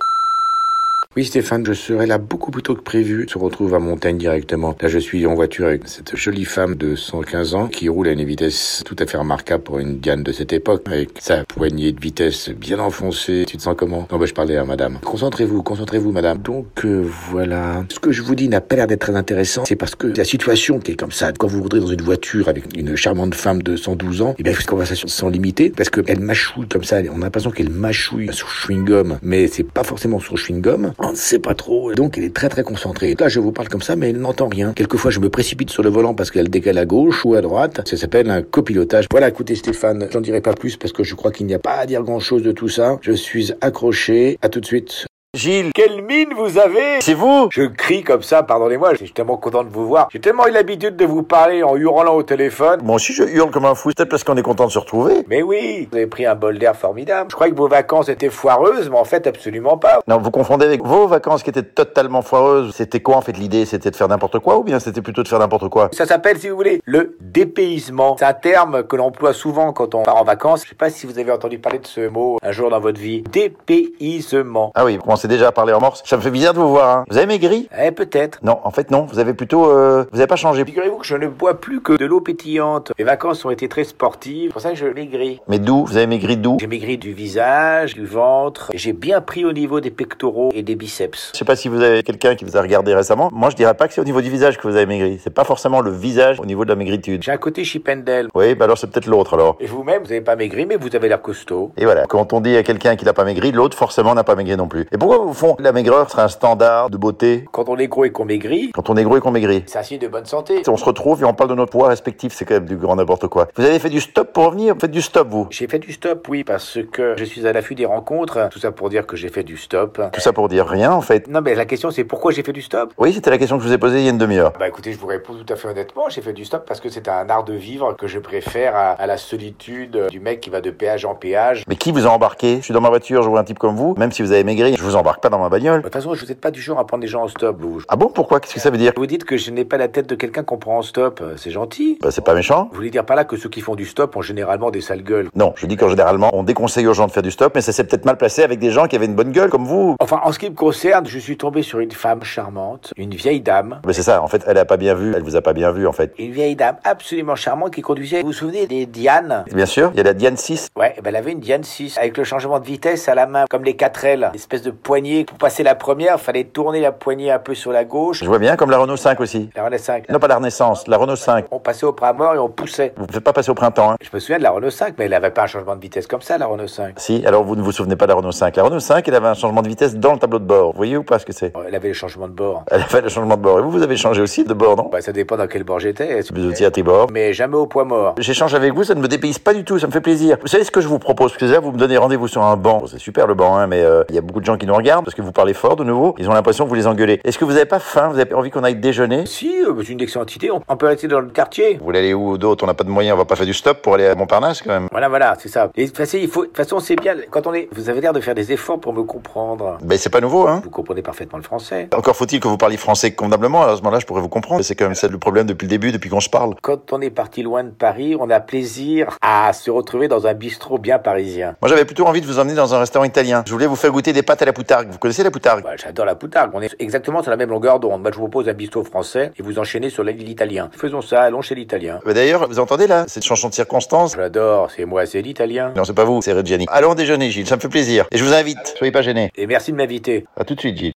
Oui 1.17 1.23
Stéphane, 1.23 1.65
je 1.65 1.71
serai 1.71 2.07
là 2.07 2.17
beaucoup 2.17 2.51
plus 2.51 2.61
tôt 2.61 2.75
que 2.75 2.81
prévu. 2.81 3.25
On 3.29 3.31
se 3.31 3.37
retrouve 3.37 3.73
à 3.73 3.79
Montaigne 3.79 4.17
directement. 4.17 4.75
Là 4.81 4.89
je 4.89 4.99
suis 4.99 5.25
en 5.25 5.33
voiture 5.33 5.67
avec 5.67 5.87
cette 5.87 6.13
jolie 6.17 6.43
femme 6.43 6.75
de 6.75 6.97
115 6.97 7.55
ans 7.55 7.67
qui 7.67 7.87
roule 7.87 8.09
à 8.09 8.11
une 8.11 8.25
vitesse 8.25 8.83
tout 8.85 8.97
à 8.99 9.05
fait 9.05 9.17
remarquable 9.17 9.63
pour 9.63 9.79
une 9.79 9.99
Diane 9.99 10.23
de 10.23 10.33
cette 10.33 10.51
époque, 10.51 10.81
avec 10.87 11.11
sa 11.19 11.45
poignée 11.45 11.93
de 11.93 12.01
vitesse 12.01 12.49
bien 12.49 12.79
enfoncée. 12.79 13.45
Tu 13.47 13.55
te 13.55 13.61
sens 13.61 13.75
comment? 13.77 14.09
Non, 14.11 14.17
ben 14.17 14.25
je 14.25 14.33
parlais 14.33 14.57
à 14.57 14.65
madame. 14.65 14.99
Concentrez-vous, 15.05 15.63
concentrez-vous 15.63 16.11
madame. 16.11 16.39
Donc 16.39 16.83
euh, 16.83 17.05
voilà. 17.31 17.85
Ce 17.93 17.99
que 18.01 18.11
je 18.11 18.21
vous 18.21 18.35
dis 18.35 18.49
n'a 18.49 18.59
pas 18.59 18.75
l'air 18.75 18.87
d'être 18.87 18.99
très 18.99 19.15
intéressant, 19.15 19.63
c'est 19.63 19.77
parce 19.77 19.95
que 19.95 20.07
la 20.07 20.25
situation 20.25 20.79
qui 20.79 20.91
est 20.91 20.95
comme 20.97 21.13
ça, 21.13 21.31
quand 21.31 21.47
vous 21.47 21.61
rentrez 21.61 21.79
dans 21.79 21.87
une 21.87 22.01
voiture 22.01 22.49
avec 22.49 22.77
une 22.77 22.97
charmante 22.97 23.35
femme 23.35 23.63
de 23.63 23.77
112 23.77 24.21
ans, 24.21 24.35
et 24.37 24.43
bien 24.43 24.53
cette 24.53 24.65
conversation 24.65 25.07
sans 25.07 25.29
limiter, 25.29 25.69
parce 25.69 25.89
qu'elle 25.89 26.19
mâchouille 26.19 26.67
comme 26.67 26.83
ça, 26.83 26.97
on 27.09 27.21
a 27.21 27.23
l'impression 27.23 27.51
qu'elle 27.51 27.69
mâchouille 27.69 28.33
sur 28.33 28.49
chewing-gum, 28.49 29.19
mais 29.21 29.47
c'est 29.47 29.63
pas 29.63 29.85
forcément 29.85 30.19
sur 30.19 30.35
chewing-gum. 30.35 30.91
On 31.07 31.11
ne 31.11 31.15
sait 31.15 31.37
pas 31.37 31.53
trop. 31.53 31.93
Donc 31.93 32.17
elle 32.17 32.23
est 32.23 32.35
très 32.35 32.49
très 32.49 32.63
concentrée. 32.63 33.15
Là 33.19 33.29
je 33.29 33.39
vous 33.39 33.51
parle 33.51 33.69
comme 33.69 33.83
ça, 33.83 33.95
mais 33.95 34.09
elle 34.09 34.17
n'entend 34.17 34.47
rien. 34.47 34.73
Quelquefois 34.73 35.11
je 35.11 35.19
me 35.19 35.29
précipite 35.29 35.69
sur 35.69 35.83
le 35.83 35.89
volant 35.89 36.15
parce 36.15 36.31
qu'elle 36.31 36.49
décale 36.49 36.79
à 36.79 36.85
gauche 36.85 37.23
ou 37.25 37.35
à 37.35 37.41
droite. 37.41 37.87
Ça 37.87 37.95
s'appelle 37.95 38.27
un 38.31 38.41
copilotage. 38.41 39.05
Voilà, 39.11 39.29
écoutez 39.29 39.53
Stéphane, 39.53 40.07
j'en 40.11 40.21
dirai 40.21 40.41
pas 40.41 40.53
plus 40.53 40.77
parce 40.77 40.93
que 40.93 41.03
je 41.03 41.13
crois 41.13 41.31
qu'il 41.31 41.45
n'y 41.45 41.53
a 41.53 41.59
pas 41.59 41.75
à 41.75 41.85
dire 41.85 42.01
grand 42.01 42.19
chose 42.19 42.41
de 42.41 42.51
tout 42.51 42.69
ça. 42.69 42.97
Je 43.01 43.11
suis 43.11 43.51
accroché. 43.61 44.39
À 44.41 44.49
tout 44.49 44.59
de 44.59 44.65
suite. 44.65 45.05
Gilles, 45.35 45.71
Quelle 45.75 46.01
mine 46.01 46.29
vous 46.33 46.57
avez 46.57 47.01
c'est 47.01 47.13
vous 47.13 47.49
Je 47.51 47.63
crie 47.63 48.03
comme 48.03 48.21
ça, 48.23 48.41
pardonnez-moi, 48.41 48.93
je 48.93 49.03
suis 49.03 49.11
tellement 49.11 49.35
content 49.35 49.65
de 49.65 49.69
vous 49.69 49.85
voir. 49.85 50.07
J'ai 50.13 50.21
tellement 50.21 50.47
eu 50.47 50.51
l'habitude 50.51 50.95
de 50.95 51.03
vous 51.03 51.23
parler 51.23 51.61
en 51.61 51.75
hurlant 51.75 52.15
au 52.15 52.23
téléphone. 52.23 52.79
Moi 52.83 52.95
aussi 52.95 53.11
je 53.11 53.23
hurle 53.23 53.51
comme 53.51 53.65
un 53.65 53.75
fou, 53.75 53.89
c'est 53.89 53.97
peut-être 53.97 54.09
parce 54.11 54.23
qu'on 54.23 54.37
est 54.37 54.41
content 54.41 54.65
de 54.65 54.71
se 54.71 54.79
retrouver. 54.79 55.25
Mais 55.27 55.41
oui, 55.41 55.89
vous 55.91 55.97
avez 55.97 56.07
pris 56.07 56.25
un 56.25 56.35
bol 56.35 56.57
d'air 56.57 56.73
formidable. 56.73 57.29
Je 57.29 57.35
croyais 57.35 57.51
que 57.51 57.57
vos 57.57 57.67
vacances 57.67 58.07
étaient 58.07 58.29
foireuses, 58.29 58.89
mais 58.89 58.97
en 58.97 59.03
fait 59.03 59.27
absolument 59.27 59.77
pas. 59.77 59.99
Non, 60.07 60.19
vous 60.19 60.31
confondez 60.31 60.65
avec 60.65 60.85
vos 60.85 61.05
vacances 61.05 61.43
qui 61.43 61.49
étaient 61.49 61.63
totalement 61.63 62.21
foireuses. 62.21 62.73
C'était 62.73 63.01
quoi 63.01 63.17
en 63.17 63.21
fait 63.21 63.37
l'idée? 63.37 63.65
C'était 63.65 63.91
de 63.91 63.95
faire 63.97 64.07
n'importe 64.07 64.39
quoi 64.39 64.57
ou 64.57 64.63
bien 64.63 64.79
c'était 64.79 65.01
plutôt 65.01 65.21
de 65.21 65.27
faire 65.27 65.39
n'importe 65.39 65.67
quoi? 65.67 65.89
Ça 65.91 66.05
s'appelle, 66.05 66.39
si 66.39 66.47
vous 66.47 66.55
voulez, 66.55 66.81
le 66.85 67.17
dépaysement. 67.19 68.15
C'est 68.17 68.23
un 68.23 68.33
terme 68.33 68.83
que 68.83 68.95
l'on 68.95 69.07
emploie 69.07 69.33
souvent 69.33 69.73
quand 69.73 69.95
on 69.95 70.03
part 70.03 70.15
en 70.15 70.23
vacances. 70.23 70.63
Je 70.63 70.69
sais 70.69 70.75
pas 70.75 70.89
si 70.89 71.05
vous 71.05 71.19
avez 71.19 71.33
entendu 71.33 71.59
parler 71.59 71.79
de 71.79 71.87
ce 71.87 72.07
mot 72.07 72.37
un 72.41 72.51
jour 72.53 72.69
dans 72.69 72.79
votre 72.79 73.01
vie. 73.01 73.21
Dépaysement. 73.33 74.71
Ah 74.75 74.85
oui, 74.85 74.95
vous 74.95 75.03
commencez 75.25 75.27
déjà 75.27 75.47
à 75.47 75.51
parler 75.51 75.73
en 75.73 75.79
morse. 75.79 76.03
Ça 76.05 76.17
me 76.17 76.21
fait 76.21 76.31
bizarre 76.31 76.53
de 76.53 76.59
vous 76.59 76.69
voir. 76.69 76.97
Hein. 76.97 77.05
Vous 77.09 77.17
avez 77.17 77.27
maigri? 77.27 77.67
Eh, 77.81 77.91
peut-être. 77.91 78.39
Non, 78.43 78.59
en 78.63 78.71
fait 78.71 78.91
non. 78.91 79.05
Vous 79.05 79.19
avez 79.19 79.33
plutôt, 79.33 79.69
euh, 79.69 80.05
vous 80.11 80.19
avez 80.19 80.27
pas 80.27 80.35
changé. 80.35 80.63
Figurez-vous 80.65 80.97
que 80.97 81.05
je 81.05 81.15
ne 81.15 81.27
bois 81.27 81.59
plus 81.59 81.81
que 81.81 81.93
de 81.93 82.05
l'eau 82.05 82.21
pétillante. 82.21 82.91
Mes 82.97 83.03
vacances 83.03 83.45
ont 83.45 83.49
été 83.49 83.67
très 83.67 83.83
sportives. 83.83 84.49
C'est 84.49 84.53
pour 84.53 84.61
ça 84.61 84.69
que 84.71 84.75
je 84.75 84.85
maigris. 84.85 85.41
Mais 85.47 85.59
d'où? 85.59 85.85
Vous 85.85 85.97
avez 85.97 86.07
maigri 86.07 86.37
d'où? 86.37 86.57
J'ai 86.59 86.67
maigri 86.67 86.97
du 86.97 87.13
visage, 87.13 87.93
du 87.93 88.05
ventre. 88.05 88.71
J'ai 88.73 88.93
bien 88.93 89.21
pris 89.21 89.45
au 89.45 89.53
niveau 89.53 89.79
des 89.79 89.91
pectoraux 89.91 90.49
et 90.53 90.63
des 90.63 90.75
biceps. 90.75 91.31
Je 91.33 91.39
sais 91.39 91.45
pas 91.45 91.55
si 91.55 91.67
vous 91.67 91.81
avez 91.81 92.03
quelqu'un 92.03 92.35
qui 92.35 92.45
vous 92.45 92.57
a 92.57 92.61
regardé 92.61 92.93
récemment. 92.93 93.29
Moi, 93.31 93.49
je 93.49 93.55
dirais 93.55 93.73
pas 93.73 93.87
que 93.87 93.93
c'est 93.93 94.01
au 94.01 94.05
niveau 94.05 94.21
du 94.21 94.29
visage 94.29 94.57
que 94.57 94.67
vous 94.67 94.75
avez 94.75 94.85
maigri. 94.85 95.19
C'est 95.23 95.33
pas 95.33 95.43
forcément 95.43 95.81
le 95.81 95.91
visage 95.91 96.39
au 96.39 96.45
niveau 96.45 96.63
de 96.63 96.69
la 96.69 96.75
maigritude. 96.75 97.23
J'ai 97.23 97.31
un 97.31 97.37
côté 97.37 97.63
chipendel. 97.63 98.29
Oui, 98.33 98.55
bah 98.55 98.65
alors 98.65 98.77
c'est 98.77 98.87
peut-être 98.87 99.07
l'autre 99.07 99.33
alors. 99.33 99.57
Et 99.59 99.65
vous-même, 99.65 100.01
vous 100.03 100.09
n'avez 100.09 100.21
pas 100.21 100.35
maigri, 100.35 100.65
mais 100.65 100.75
vous 100.75 100.95
avez 100.95 101.09
l'air 101.09 101.21
costaud. 101.21 101.71
Et 101.77 101.85
voilà, 101.85 102.05
quand 102.05 102.33
on 102.33 102.41
dit 102.41 102.55
à 102.55 102.63
quelqu'un 102.63 102.95
qu'il 102.95 103.05
n'a 103.05 103.13
pas 103.13 103.23
maigri, 103.23 103.51
l'autre 103.51 103.77
forcément 103.77 104.13
n'a 104.13 104.23
pas 104.23 104.35
maigri 104.35 104.57
non 104.57 104.67
plus. 104.67 104.85
Et 104.91 104.97
pourquoi 104.97 105.14
au 105.19 105.33
fond 105.33 105.55
la 105.59 105.71
maigreur 105.71 106.09
serait 106.09 106.23
un 106.23 106.27
standard 106.27 106.89
de 106.89 106.97
beauté 106.97 107.45
Quand 107.51 107.69
on 107.69 107.77
est 107.77 107.87
gros 107.87 108.05
et 108.05 108.11
qu'on 108.11 108.25
maigrit, 108.25 108.71
quand 108.73 108.89
on 108.89 108.95
est 108.97 109.03
gros 109.03 109.17
et 109.17 109.19
qu'on 109.19 109.31
maigrit 109.31 109.63
c'est 109.67 109.79
un 109.79 109.83
signe 109.83 109.99
de 109.99 110.07
bonne 110.07 110.25
santé. 110.25 110.61
On 110.67 110.77
se 110.77 110.85
retrouve 110.85 111.21
et 111.21 111.25
on 111.25 111.33
parle 111.33 111.49
de 111.49 111.55
notre 111.55 111.71
poids 111.71 111.87
respectif, 111.87 112.33
c'est 112.33 112.45
quand 112.45 112.55
même 112.55 112.65
du 112.65 112.77
grand 112.77 112.95
n'importe 112.95 113.27
quoi. 113.27 113.47
Vous 113.55 113.63
avez 113.65 113.79
fait 113.79 113.89
du 113.89 114.01
stop 114.01 114.33
pour 114.33 114.45
revenir? 114.45 114.73
Vous 114.73 114.79
faites 114.79 114.91
du 114.91 115.01
stop 115.01 115.27
vous 115.29 115.47
J'ai 115.49 115.67
fait 115.67 115.79
du 115.79 115.93
stop, 115.93 116.27
oui, 116.29 116.43
parce 116.43 116.79
que 116.91 117.15
je 117.17 117.23
suis 117.23 117.47
à 117.47 117.53
l'affût 117.53 117.75
des 117.75 117.85
rencontres. 117.85 118.49
Tout 118.51 118.59
ça 118.59 118.71
pour 118.71 118.89
dire 118.89 119.05
que 119.07 119.15
j'ai 119.15 119.29
fait 119.29 119.43
du 119.43 119.57
stop. 119.57 120.01
Tout 120.11 120.19
ça 120.21 120.33
pour 120.33 120.49
dire 120.49 120.67
rien 120.67 120.91
en 120.91 121.01
fait. 121.01 121.27
Non, 121.27 121.41
mais 121.41 121.55
la 121.55 121.65
question 121.65 121.91
c'est 121.91 122.03
pourquoi 122.03 122.31
j'ai 122.31 122.43
fait 122.43 122.53
du 122.53 122.61
stop? 122.61 122.93
Oui, 122.97 123.13
c'était 123.13 123.29
la 123.29 123.37
question 123.37 123.57
que 123.57 123.63
je 123.63 123.67
vous 123.67 123.73
ai 123.73 123.77
posée 123.77 123.99
il 123.99 124.03
y 124.03 124.07
a 124.07 124.11
une 124.11 124.17
demi-heure. 124.17 124.53
Bah 124.59 124.67
écoutez, 124.67 124.91
je 124.91 124.97
vous 124.97 125.07
réponds 125.07 125.33
tout 125.33 125.53
à 125.53 125.55
fait 125.55 125.67
honnêtement, 125.67 126.09
j'ai 126.09 126.21
fait 126.21 126.33
du 126.33 126.45
stop 126.45 126.65
parce 126.67 126.79
que 126.79 126.89
c'est 126.89 127.07
un 127.07 127.29
art 127.29 127.43
de 127.43 127.53
vivre 127.53 127.93
que 127.93 128.07
je 128.07 128.19
préfère 128.19 128.75
à, 128.75 128.91
à 128.91 129.05
la 129.07 129.17
solitude 129.17 130.07
du 130.09 130.19
mec 130.19 130.41
qui 130.41 130.49
va 130.49 130.61
de 130.61 130.71
péage 130.71 131.05
en 131.05 131.15
péage. 131.15 131.63
Mais 131.67 131.75
qui 131.75 131.91
vous 131.91 132.05
a 132.05 132.09
embarqué? 132.09 132.57
Je 132.57 132.63
suis 132.65 132.73
dans 132.73 132.81
ma 132.81 132.89
voiture, 132.89 133.21
je 133.23 133.29
vois 133.29 133.39
un 133.39 133.43
type 133.43 133.59
comme 133.59 133.75
vous, 133.75 133.95
même 133.97 134.11
si 134.11 134.21
vous 134.21 134.31
avez 134.31 134.43
maigri, 134.43 134.75
je 134.77 134.83
vous 134.83 134.94
embarque 134.95 135.21
pas 135.21 135.29
dans 135.29 135.39
ma 135.39 135.49
bagnole. 135.49 135.79
De 135.79 135.83
toute 135.83 135.93
façon, 135.93 136.13
je 136.13 136.25
vous 136.25 136.31
êtes 136.31 136.41
pas 136.41 136.51
du 136.51 136.61
genre 136.61 136.79
à 136.79 136.85
prendre 136.87 137.01
des 137.01 137.07
gens 137.07 137.23
en 137.23 137.27
stop, 137.27 137.57
vous. 137.59 137.81
Ah 137.87 137.95
bon 137.95 138.07
Pourquoi? 138.07 138.39
Qu'est-ce 138.39 138.53
que 138.55 138.59
ça 138.59 138.69
veut 138.69 138.77
dire? 138.77 138.93
Vous 138.95 139.05
dites 139.05 139.23
que 139.25 139.37
je 139.37 139.51
n'ai 139.51 139.65
pas 139.65 139.77
la 139.77 139.87
tête 139.87 140.07
de 140.07 140.15
quelqu'un 140.15 140.43
qu'on 140.43 140.57
prend 140.57 140.77
en 140.77 140.81
stop, 140.81 141.19
euh, 141.21 141.33
c'est 141.37 141.51
gentil. 141.51 141.97
Bah 142.01 142.11
c'est 142.11 142.23
pas 142.23 142.33
méchant. 142.33 142.67
Vous 142.71 142.75
voulez 142.75 142.89
dire 142.89 143.05
par 143.05 143.15
là 143.15 143.23
que 143.25 143.37
ceux 143.37 143.49
qui 143.49 143.61
font 143.61 143.75
du 143.75 143.85
stop 143.85 144.15
ont 144.15 144.21
généralement 144.21 144.71
des 144.71 144.81
sales 144.81 145.03
gueules 145.03 145.29
Non, 145.35 145.53
je 145.55 145.65
dis 145.65 145.75
qu'en 145.77 145.89
généralement, 145.89 146.29
on 146.33 146.43
déconseille 146.43 146.87
aux 146.87 146.93
gens 146.93 147.07
de 147.07 147.11
faire 147.11 147.23
du 147.23 147.31
stop, 147.31 147.53
mais 147.55 147.61
ça 147.61 147.71
s'est 147.71 147.83
peut-être 147.83 148.05
mal 148.05 148.17
placé 148.17 148.43
avec 148.43 148.59
des 148.59 148.71
gens 148.71 148.87
qui 148.87 148.95
avaient 148.95 149.05
une 149.05 149.15
bonne 149.15 149.31
gueule 149.31 149.49
comme 149.49 149.65
vous. 149.65 149.95
Enfin, 149.99 150.19
en 150.23 150.31
ce 150.31 150.39
qui 150.39 150.49
me 150.49 150.55
concerne, 150.55 151.05
je 151.07 151.19
suis 151.19 151.37
tombé 151.37 151.61
sur 151.61 151.79
une 151.79 151.91
femme 151.91 152.23
charmante, 152.23 152.93
une 152.97 153.13
vieille 153.13 153.41
dame, 153.41 153.81
Mais 153.85 153.93
c'est 153.93 154.03
ça, 154.03 154.21
en 154.21 154.27
fait, 154.27 154.43
elle 154.47 154.57
a 154.57 154.65
pas 154.65 154.77
bien 154.77 154.93
vu, 154.93 155.13
elle 155.15 155.23
vous 155.23 155.35
a 155.35 155.41
pas 155.41 155.53
bien 155.53 155.71
vu 155.71 155.87
en 155.87 155.91
fait. 155.91 156.13
une 156.17 156.31
vieille 156.31 156.55
dame 156.55 156.77
absolument 156.83 157.35
charmante 157.35 157.73
qui 157.73 157.81
conduisait, 157.81 158.21
vous 158.21 158.27
vous 158.27 158.33
souvenez 158.33 158.67
des 158.67 158.85
Diane? 158.85 159.45
Bien 159.53 159.65
sûr, 159.65 159.91
il 159.93 159.97
y 159.97 159.99
a 159.99 160.03
la 160.03 160.13
Diane 160.13 160.37
6. 160.37 160.67
Ouais, 160.77 160.95
ben 161.03 161.09
elle 161.09 161.15
avait 161.15 161.31
une 161.31 161.39
Diane 161.39 161.63
6 161.63 161.97
avec 161.97 162.17
le 162.17 162.23
changement 162.23 162.59
de 162.59 162.65
vitesse 162.65 163.07
à 163.09 163.15
la 163.15 163.25
main, 163.25 163.45
comme 163.49 163.63
les 163.63 163.73
4L, 163.73 164.29
une 164.29 164.35
espèce 164.35 164.61
de 164.61 164.71
poignée. 164.85 165.25
Pour 165.25 165.39
passer 165.39 165.63
la 165.63 165.73
première, 165.73 166.21
fallait 166.21 166.43
tourner 166.43 166.79
la 166.79 166.91
poignée 166.91 167.31
un 167.31 167.39
peu 167.39 167.55
sur 167.55 167.71
la 167.71 167.83
gauche. 167.83 168.19
Je 168.21 168.29
vois 168.29 168.37
bien, 168.37 168.55
comme 168.55 168.69
la 168.69 168.77
Renault 168.77 168.95
5 168.95 169.19
aussi. 169.19 169.49
La 169.55 169.65
Renault 169.65 169.79
5. 169.79 170.09
Non, 170.09 170.19
pas 170.19 170.27
la 170.27 170.35
Renaissance, 170.35 170.87
la 170.87 170.97
Renault 170.97 171.15
5. 171.15 171.47
On 171.49 171.59
passait 171.59 171.87
au 171.87 171.91
bras 171.91 172.13
mort 172.13 172.35
et 172.35 172.37
on 172.37 172.49
poussait. 172.49 172.93
Vous 172.95 173.07
ne 173.07 173.11
faites 173.11 173.23
pas 173.23 173.33
passer 173.33 173.49
au 173.49 173.55
printemps, 173.55 173.91
hein 173.91 173.95
Je 173.99 174.09
me 174.13 174.19
souviens 174.19 174.37
de 174.37 174.43
la 174.43 174.51
Renault 174.51 174.69
5, 174.69 174.93
mais 174.99 175.05
elle 175.05 175.13
avait 175.15 175.31
pas 175.31 175.43
un 175.43 175.47
changement 175.47 175.75
de 175.75 175.81
vitesse 175.81 176.05
comme 176.05 176.21
ça, 176.21 176.37
la 176.37 176.45
Renault 176.45 176.67
5. 176.67 176.93
Si, 176.97 177.25
alors 177.25 177.43
vous 177.43 177.55
ne 177.55 177.63
vous 177.63 177.71
souvenez 177.71 177.95
pas 177.95 178.05
de 178.05 178.11
la 178.11 178.15
Renault 178.15 178.31
5. 178.31 178.55
La 178.55 178.63
Renault 178.63 178.79
5, 178.79 179.07
elle 179.07 179.15
avait 179.15 179.27
un 179.27 179.33
changement 179.33 179.63
de 179.63 179.67
vitesse 179.67 179.95
dans 179.95 180.13
le 180.13 180.19
tableau 180.19 180.37
de 180.37 180.45
bord. 180.45 180.71
Vous 180.71 180.77
voyez 180.77 180.97
ou 180.97 181.03
pas 181.03 181.17
ce 181.17 181.25
que 181.25 181.33
c'est? 181.33 181.51
Elle 181.67 181.73
avait 181.73 181.87
le 181.87 181.93
changement 181.95 182.27
de 182.27 182.33
bord. 182.33 182.63
Elle 182.69 182.81
a 182.81 182.85
fait 182.85 183.01
le 183.01 183.09
changement 183.09 183.37
de 183.37 183.41
bord. 183.41 183.57
Et 183.57 183.63
vous, 183.63 183.71
vous 183.71 183.81
avez 183.81 183.97
changé 183.97 184.21
aussi 184.21 184.43
de 184.43 184.53
bord, 184.53 184.77
non? 184.77 184.89
Bah, 184.91 185.01
ça 185.01 185.11
dépend 185.11 185.35
dans 185.35 185.47
quel 185.47 185.63
bord 185.63 185.79
j'étais. 185.79 186.21
Vous 186.31 186.51
étiez 186.51 186.67
à 186.67 186.71
tribord. 186.71 187.07
Mais 187.11 187.33
jamais 187.33 187.57
au 187.57 187.65
poids 187.65 187.85
mort. 187.85 188.13
J'échange 188.19 188.53
avec 188.53 188.73
vous, 188.75 188.83
ça 188.83 188.93
ne 188.93 189.01
me 189.01 189.07
dépayse 189.07 189.39
pas 189.39 189.55
du 189.55 189.63
tout, 189.63 189.79
ça 189.79 189.87
me 189.87 189.91
fait 189.91 190.01
plaisir. 190.01 190.37
Vous 190.41 190.47
savez 190.47 190.63
ce 190.63 190.69
que 190.69 190.81
je 190.81 190.87
vous 190.87 190.99
propose 190.99 191.31
Parce 191.31 191.39
que 191.39 191.45
là, 191.45 191.59
vous 191.59 191.71
me 191.71 191.77
donnez 191.77 191.97
rendez-vous 191.97 192.27
sur 192.27 192.43
un 192.43 192.55
banc. 192.55 192.83
C'est 192.85 192.99
super 192.99 193.25
le 193.25 193.33
banc, 193.33 193.57
hein, 193.57 193.65
mais 193.65 193.81
euh, 193.81 194.03
il 194.09 194.15
y 194.15 194.17
a 194.19 194.21
beaucoup 194.21 194.41
de 194.41 194.45
gens 194.45 194.57
qui 194.57 194.67
nous 194.75 194.79
regardent 194.79 195.05
parce 195.05 195.15
que 195.15 195.21
vous 195.21 195.31
parlez 195.31 195.53
fort 195.53 195.75
de 195.75 195.83
nouveau. 195.83 196.15
Ils 196.17 196.29
ont 196.29 196.33
l'impression 196.33 196.65
que 196.65 196.69
vous 196.69 196.75
les 196.75 196.87
engueulez. 196.87 197.21
Est-ce 197.23 197.37
que 197.37 197.45
vous 197.45 197.53
n'avez 197.53 197.65
pas 197.65 197.79
faim 197.79 198.09
Vous 198.09 198.19
avez 198.19 198.33
envie 198.33 198.49
qu'on 198.51 198.63
aille 198.63 198.75
déjeuner? 198.75 199.25
Si, 199.25 199.53
euh, 199.63 199.73
c'est 199.81 199.93
une 199.93 200.01
excellente 200.01 200.35
idée. 200.35 200.51
On, 200.51 200.61
on 200.67 200.77
peut 200.77 200.87
rester 200.87 201.07
dans 201.07 201.21
le 201.21 201.29
quartier. 201.29 201.77
Vous 201.77 201.85
voulez 201.85 201.99
aller 201.99 202.13
où 202.13 202.37
d'autre? 202.37 202.63
On 202.63 202.67
n'a 202.67 202.73
pas 202.73 202.83
de 202.83 202.89
moyens, 202.89 203.15
on 203.15 203.17
va 203.17 203.25
pas 203.25 203.35
faire 203.35 203.45
du 203.45 203.53
stop 203.53 203.81
pour 203.81 203.93
aller 203.95 204.07
à 204.07 204.15
Montparnasse 204.15 204.61
quand 204.61 204.71
même. 204.71 204.87
Voilà, 204.91 205.07
voilà, 205.07 205.35
c'est 205.39 205.49
ça. 205.49 205.69
Et 205.75 205.83
de 205.83 205.87
toute 205.87 205.97
façon, 205.97 206.17
il 206.19 206.27
faut, 206.27 206.41
de 206.41 206.47
toute 206.47 206.57
façon, 206.57 206.79
c'est 206.79 206.95
bien. 206.95 207.15
Quand 207.31 207.47
on 207.47 207.53
est, 207.53 207.69
vous 207.71 207.89
avez 207.89 208.01
l'air 208.01 208.13
de 208.13 208.19
faire 208.19 208.35
des 208.35 208.51
efforts 208.51 208.79
pour 208.79 208.93
me 208.93 209.03
comprendre. 209.03 209.77
Ben 209.81 209.97
c'est 209.97 210.09
pas 210.09 210.21
nouveau, 210.21 210.47
hein 210.47 210.61
Vous 210.63 210.69
comprenez 210.69 211.01
parfaitement 211.01 211.37
le 211.37 211.43
français. 211.43 211.87
Encore 211.95 212.15
faut-il 212.15 212.39
que 212.39 212.47
vous 212.47 212.57
parliez 212.57 212.77
français 212.77 213.13
convenablement, 213.13 213.63
à 213.63 213.75
ce 213.75 213.81
moment-là 213.81 213.99
je 213.99 214.05
pourrais 214.05 214.21
vous 214.21 214.29
comprendre. 214.29 214.61
C'est 214.63 214.75
quand 214.75 214.85
même 214.85 214.95
ça 214.95 215.07
le 215.07 215.17
problème 215.17 215.47
depuis 215.47 215.65
le 215.65 215.69
début, 215.69 215.91
depuis 215.91 216.09
qu'on 216.09 216.19
se 216.19 216.29
parle. 216.29 216.55
Quand 216.61 216.91
on 216.91 217.01
est 217.01 217.09
parti 217.09 217.43
loin 217.43 217.63
de 217.63 217.69
Paris, 217.69 218.15
on 218.19 218.29
a 218.29 218.39
plaisir 218.39 219.17
à 219.21 219.53
se 219.53 219.71
retrouver 219.71 220.07
dans 220.07 220.27
un 220.27 220.33
bistrot 220.33 220.77
bien 220.77 220.99
parisien. 220.99 221.55
Moi 221.61 221.69
j'avais 221.69 221.85
plutôt 221.85 222.05
envie 222.05 222.21
de 222.21 222.25
vous 222.25 222.39
emmener 222.39 222.55
dans 222.55 222.73
un 222.73 222.79
restaurant 222.79 223.05
italien. 223.05 223.43
Je 223.45 223.53
voulais 223.53 223.67
vous 223.67 223.75
faire 223.75 223.91
goûter 223.91 224.13
des 224.13 224.23
pâtes 224.23 224.41
à 224.41 224.45
la 224.45 224.53
poutargue. 224.65 224.89
Vous 224.89 224.97
connaissez 224.97 225.23
la 225.23 225.31
poutargue? 225.31 225.63
Bah, 225.63 225.75
J'adore 225.77 226.05
la 226.05 226.15
poutargue. 226.15 226.51
On 226.53 226.61
est 226.61 226.75
exactement 226.79 227.21
sur 227.21 227.29
la 227.31 227.37
même 227.37 227.49
longueur 227.49 227.79
d'onde. 227.79 228.01
Moi, 228.01 228.11
je 228.11 228.17
vous 228.17 228.23
propose 228.27 228.49
un 228.49 228.53
bistrot 228.53 228.83
français 228.83 229.31
et 229.37 229.43
vous 229.43 229.59
enchaînez 229.59 229.89
sur 229.89 230.03
l'italien. 230.03 230.69
Faisons 230.75 231.01
ça, 231.01 231.21
allons 231.21 231.41
chez 231.41 231.55
l'italien. 231.55 231.99
Bah, 232.05 232.13
D'ailleurs, 232.13 232.47
vous 232.47 232.59
entendez 232.59 232.87
là 232.87 233.05
Cette 233.07 233.23
chanson 233.23 233.49
de 233.49 233.53
circonstance? 233.53 234.15
J'adore, 234.15 234.71
c'est 234.71 234.85
moi, 234.85 235.05
c'est 235.05 235.21
l'italien. 235.21 235.71
Non, 235.75 235.83
c'est 235.83 235.93
pas 235.93 236.05
vous, 236.05 236.21
c'est 236.21 236.33
Reggiani. 236.33 236.65
Allons 236.69 236.95
déjeuner, 236.95 237.29
Gilles, 237.29 237.47
ça 237.47 237.55
me 237.55 237.61
fait 237.61 237.69
plaisir. 237.69 238.05
Et 238.11 238.17
je 238.17 238.23
vous 238.23 238.33
invite, 238.33 238.75
soyez 238.77 238.91
pas 238.91 239.01
gênés. 239.03 239.29
Et 239.35 239.45
merci 239.45 239.71
de 239.71 239.77
m'inviter. 239.77 240.25
À 240.35 240.43
tout 240.43 240.55
de 240.55 240.59
suite, 240.59 240.77
Gilles. 240.77 240.94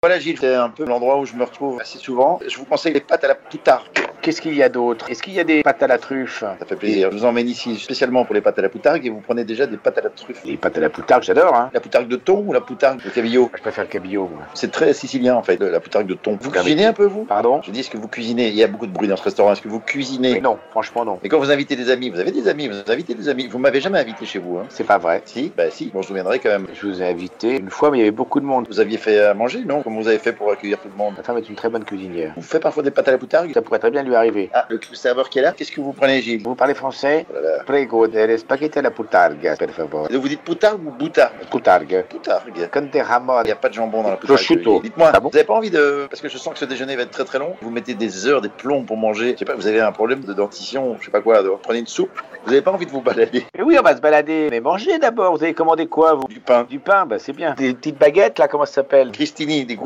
Voilà, 0.00 0.20
Gilles, 0.20 0.38
c'est 0.38 0.54
un 0.54 0.68
peu 0.68 0.84
l'endroit 0.84 1.18
où 1.18 1.26
je 1.26 1.34
me 1.34 1.42
retrouve 1.42 1.80
assez 1.80 1.98
souvent. 1.98 2.38
Je 2.46 2.56
vous 2.56 2.64
conseille 2.64 2.92
les 2.92 3.00
pâtes 3.00 3.24
à 3.24 3.26
la 3.26 3.34
poutargue. 3.34 3.82
Qu'est-ce 4.22 4.40
qu'il 4.40 4.54
y 4.54 4.62
a 4.62 4.68
d'autre? 4.68 5.10
Est-ce 5.10 5.24
qu'il 5.24 5.32
y 5.32 5.40
a 5.40 5.44
des 5.44 5.64
pâtes 5.64 5.82
à 5.82 5.88
la 5.88 5.98
truffe? 5.98 6.38
Ça 6.38 6.66
fait 6.66 6.76
plaisir. 6.76 7.08
Je 7.10 7.16
vous 7.16 7.24
emmène 7.24 7.48
ici 7.48 7.76
spécialement 7.78 8.24
pour 8.24 8.36
les 8.36 8.40
pâtes 8.40 8.60
à 8.60 8.62
la 8.62 8.68
poutargue 8.68 9.04
et 9.06 9.10
vous 9.10 9.20
prenez 9.20 9.42
déjà 9.42 9.66
des 9.66 9.76
pâtes 9.76 9.98
à 9.98 10.02
la 10.02 10.10
truffe. 10.10 10.44
Les 10.44 10.56
pâtes 10.56 10.76
à 10.76 10.80
la 10.80 10.88
poutargue, 10.88 11.24
j'adore, 11.24 11.52
hein. 11.52 11.70
La 11.74 11.80
poutargue 11.80 12.06
de 12.06 12.14
thon 12.14 12.44
ou 12.46 12.52
la 12.52 12.60
poutargue 12.60 13.02
de 13.02 13.10
cabillaud? 13.10 13.50
Je 13.56 13.60
préfère 13.60 13.82
le 13.84 13.90
cabillaud, 13.90 14.28
moi. 14.32 14.44
C'est 14.54 14.70
très 14.70 14.92
sicilien 14.92 15.34
en 15.34 15.42
fait, 15.42 15.58
la 15.60 15.80
poutargue 15.80 16.06
de 16.06 16.14
thon. 16.14 16.38
Vous 16.40 16.50
cuisinez 16.52 16.84
un 16.84 16.92
peu 16.92 17.06
vous? 17.06 17.24
Pardon? 17.24 17.60
Je 17.64 17.72
dis, 17.72 17.80
est-ce 17.80 17.90
que 17.90 17.98
vous 17.98 18.06
cuisinez? 18.06 18.48
Il 18.48 18.54
y 18.54 18.62
a 18.62 18.68
beaucoup 18.68 18.86
de 18.86 18.92
bruit 18.92 19.08
dans 19.08 19.16
ce 19.16 19.24
restaurant. 19.24 19.52
Est-ce 19.52 19.62
que 19.62 19.68
vous 19.68 19.80
cuisinez? 19.80 20.34
Mais 20.34 20.40
non, 20.40 20.58
franchement, 20.70 21.04
non. 21.04 21.18
Et 21.24 21.28
quand 21.28 21.40
vous 21.40 21.50
invitez 21.50 21.74
des 21.74 21.90
amis, 21.90 22.10
vous 22.10 22.20
avez 22.20 22.30
des 22.30 22.46
amis, 22.46 22.68
vous 22.68 22.76
invitez 22.86 23.14
des 23.14 23.28
amis. 23.28 23.48
Vous 23.48 23.58
m'avez 23.58 23.80
jamais 23.80 23.98
invité 23.98 24.26
chez 24.26 24.38
vous, 24.38 24.58
hein 24.58 24.66
C'est 24.68 24.86
pas 24.86 24.98
vrai. 24.98 25.22
Si? 25.24 25.50
Bah 25.56 25.70
si, 25.70 25.86
bon, 25.86 26.02
je 26.02 26.06
vous 26.06 26.08
souviendrai 26.08 26.38
quand 26.38 26.50
même. 26.50 26.68
Je 26.72 26.86
vous 26.86 27.02
ai 27.02 27.08
invité 27.08 27.56
une 27.56 27.70
fois, 27.70 27.90
mais 27.90 27.98
il 27.98 28.00
y 28.00 28.04
avait 28.04 28.10
beaucoup 28.12 28.38
de 28.38 28.46
monde. 28.46 28.66
Vous 28.68 28.78
aviez 28.78 28.98
fait 28.98 29.18
à 29.18 29.34
manger, 29.34 29.64
non? 29.64 29.82
Comment 29.88 30.02
vous 30.02 30.08
avez 30.08 30.18
fait 30.18 30.34
pour 30.34 30.52
accueillir 30.52 30.78
tout 30.78 30.88
le 30.88 30.96
monde 30.98 31.14
Ma 31.16 31.22
femme 31.22 31.38
est 31.38 31.48
une 31.48 31.54
très 31.54 31.70
bonne 31.70 31.82
cuisinière. 31.82 32.34
Vous 32.36 32.42
faites 32.42 32.60
parfois 32.62 32.82
des 32.82 32.90
pâtes 32.90 33.08
à 33.08 33.12
la 33.12 33.16
poutargue? 33.16 33.54
Ça 33.54 33.62
pourrait 33.62 33.78
très 33.78 33.90
bien 33.90 34.02
lui 34.02 34.14
arriver. 34.14 34.50
Ah, 34.52 34.66
le 34.68 34.78
serveur 34.92 35.30
qui 35.30 35.38
est 35.38 35.42
là, 35.42 35.52
qu'est-ce 35.56 35.72
que 35.72 35.80
vous 35.80 35.94
prenez, 35.94 36.20
Gilles? 36.20 36.42
Vous 36.44 36.54
parlez 36.54 36.74
français? 36.74 37.24
Oh 37.30 37.32
là 37.32 37.40
là. 37.40 37.64
Prego 37.64 38.06
delle 38.06 38.38
spaghetti 38.38 38.80
alla 38.80 38.90
poutargue, 38.90 39.56
per 39.58 39.68
favore. 39.70 40.08
Vous 40.12 40.28
dites 40.28 40.42
poutargue 40.42 40.86
ou 40.86 40.90
boutargue 40.90 41.32
Poutargue. 41.50 42.04
Poutargue. 42.06 42.68
Con 42.70 42.90
des 42.92 43.00
ramones. 43.00 43.44
Il 43.44 43.46
n'y 43.46 43.52
a 43.52 43.56
pas 43.56 43.70
de 43.70 43.74
jambon 43.74 44.02
dans 44.02 44.10
la 44.10 44.16
poutargue. 44.18 44.36
Prosciutto. 44.36 44.82
Dites-moi, 44.82 45.10
Ah 45.14 45.20
bon? 45.20 45.30
vous 45.30 45.36
avez 45.38 45.46
pas 45.46 45.54
envie 45.54 45.70
de... 45.70 46.06
Parce 46.10 46.20
que 46.20 46.28
je 46.28 46.36
sens 46.36 46.52
que 46.52 46.58
ce 46.58 46.66
déjeuner 46.66 46.94
va 46.94 47.04
être 47.04 47.10
très 47.10 47.24
très 47.24 47.38
long. 47.38 47.56
Vous 47.62 47.70
mettez 47.70 47.94
des 47.94 48.26
heures, 48.26 48.42
des 48.42 48.50
plombs 48.50 48.84
pour 48.84 48.98
manger. 48.98 49.32
Je 49.32 49.38
sais 49.38 49.44
pas, 49.46 49.54
vous 49.54 49.66
avez 49.68 49.80
un 49.80 49.92
problème 49.92 50.20
de 50.20 50.34
dentition, 50.34 50.98
je 51.00 51.06
sais 51.06 51.10
pas 51.10 51.22
quoi. 51.22 51.42
Prenez 51.62 51.78
une 51.78 51.86
soupe. 51.86 52.10
Vous 52.44 52.52
avez 52.52 52.60
pas 52.60 52.72
envie 52.72 52.84
de 52.84 52.90
vous 52.90 53.00
balader. 53.00 53.46
Mais 53.56 53.64
oui, 53.64 53.76
on 53.78 53.82
va 53.82 53.96
se 53.96 54.02
balader. 54.02 54.48
Mais 54.50 54.60
mangez 54.60 54.98
d'abord. 54.98 55.34
Vous 55.34 55.42
avez 55.42 55.54
commandé 55.54 55.86
quoi, 55.86 56.12
vous? 56.12 56.28
Du 56.28 56.40
pain. 56.40 56.64
Du 56.68 56.78
pain, 56.78 57.06
bah 57.06 57.18
c'est 57.18 57.32
bien. 57.32 57.54
Des 57.54 57.72
petites 57.72 57.98
baguettes, 57.98 58.38
là, 58.38 58.48
comment 58.48 58.66
ça 58.66 58.74
s'appelle? 58.74 59.12
Christini, 59.12 59.64
des 59.64 59.77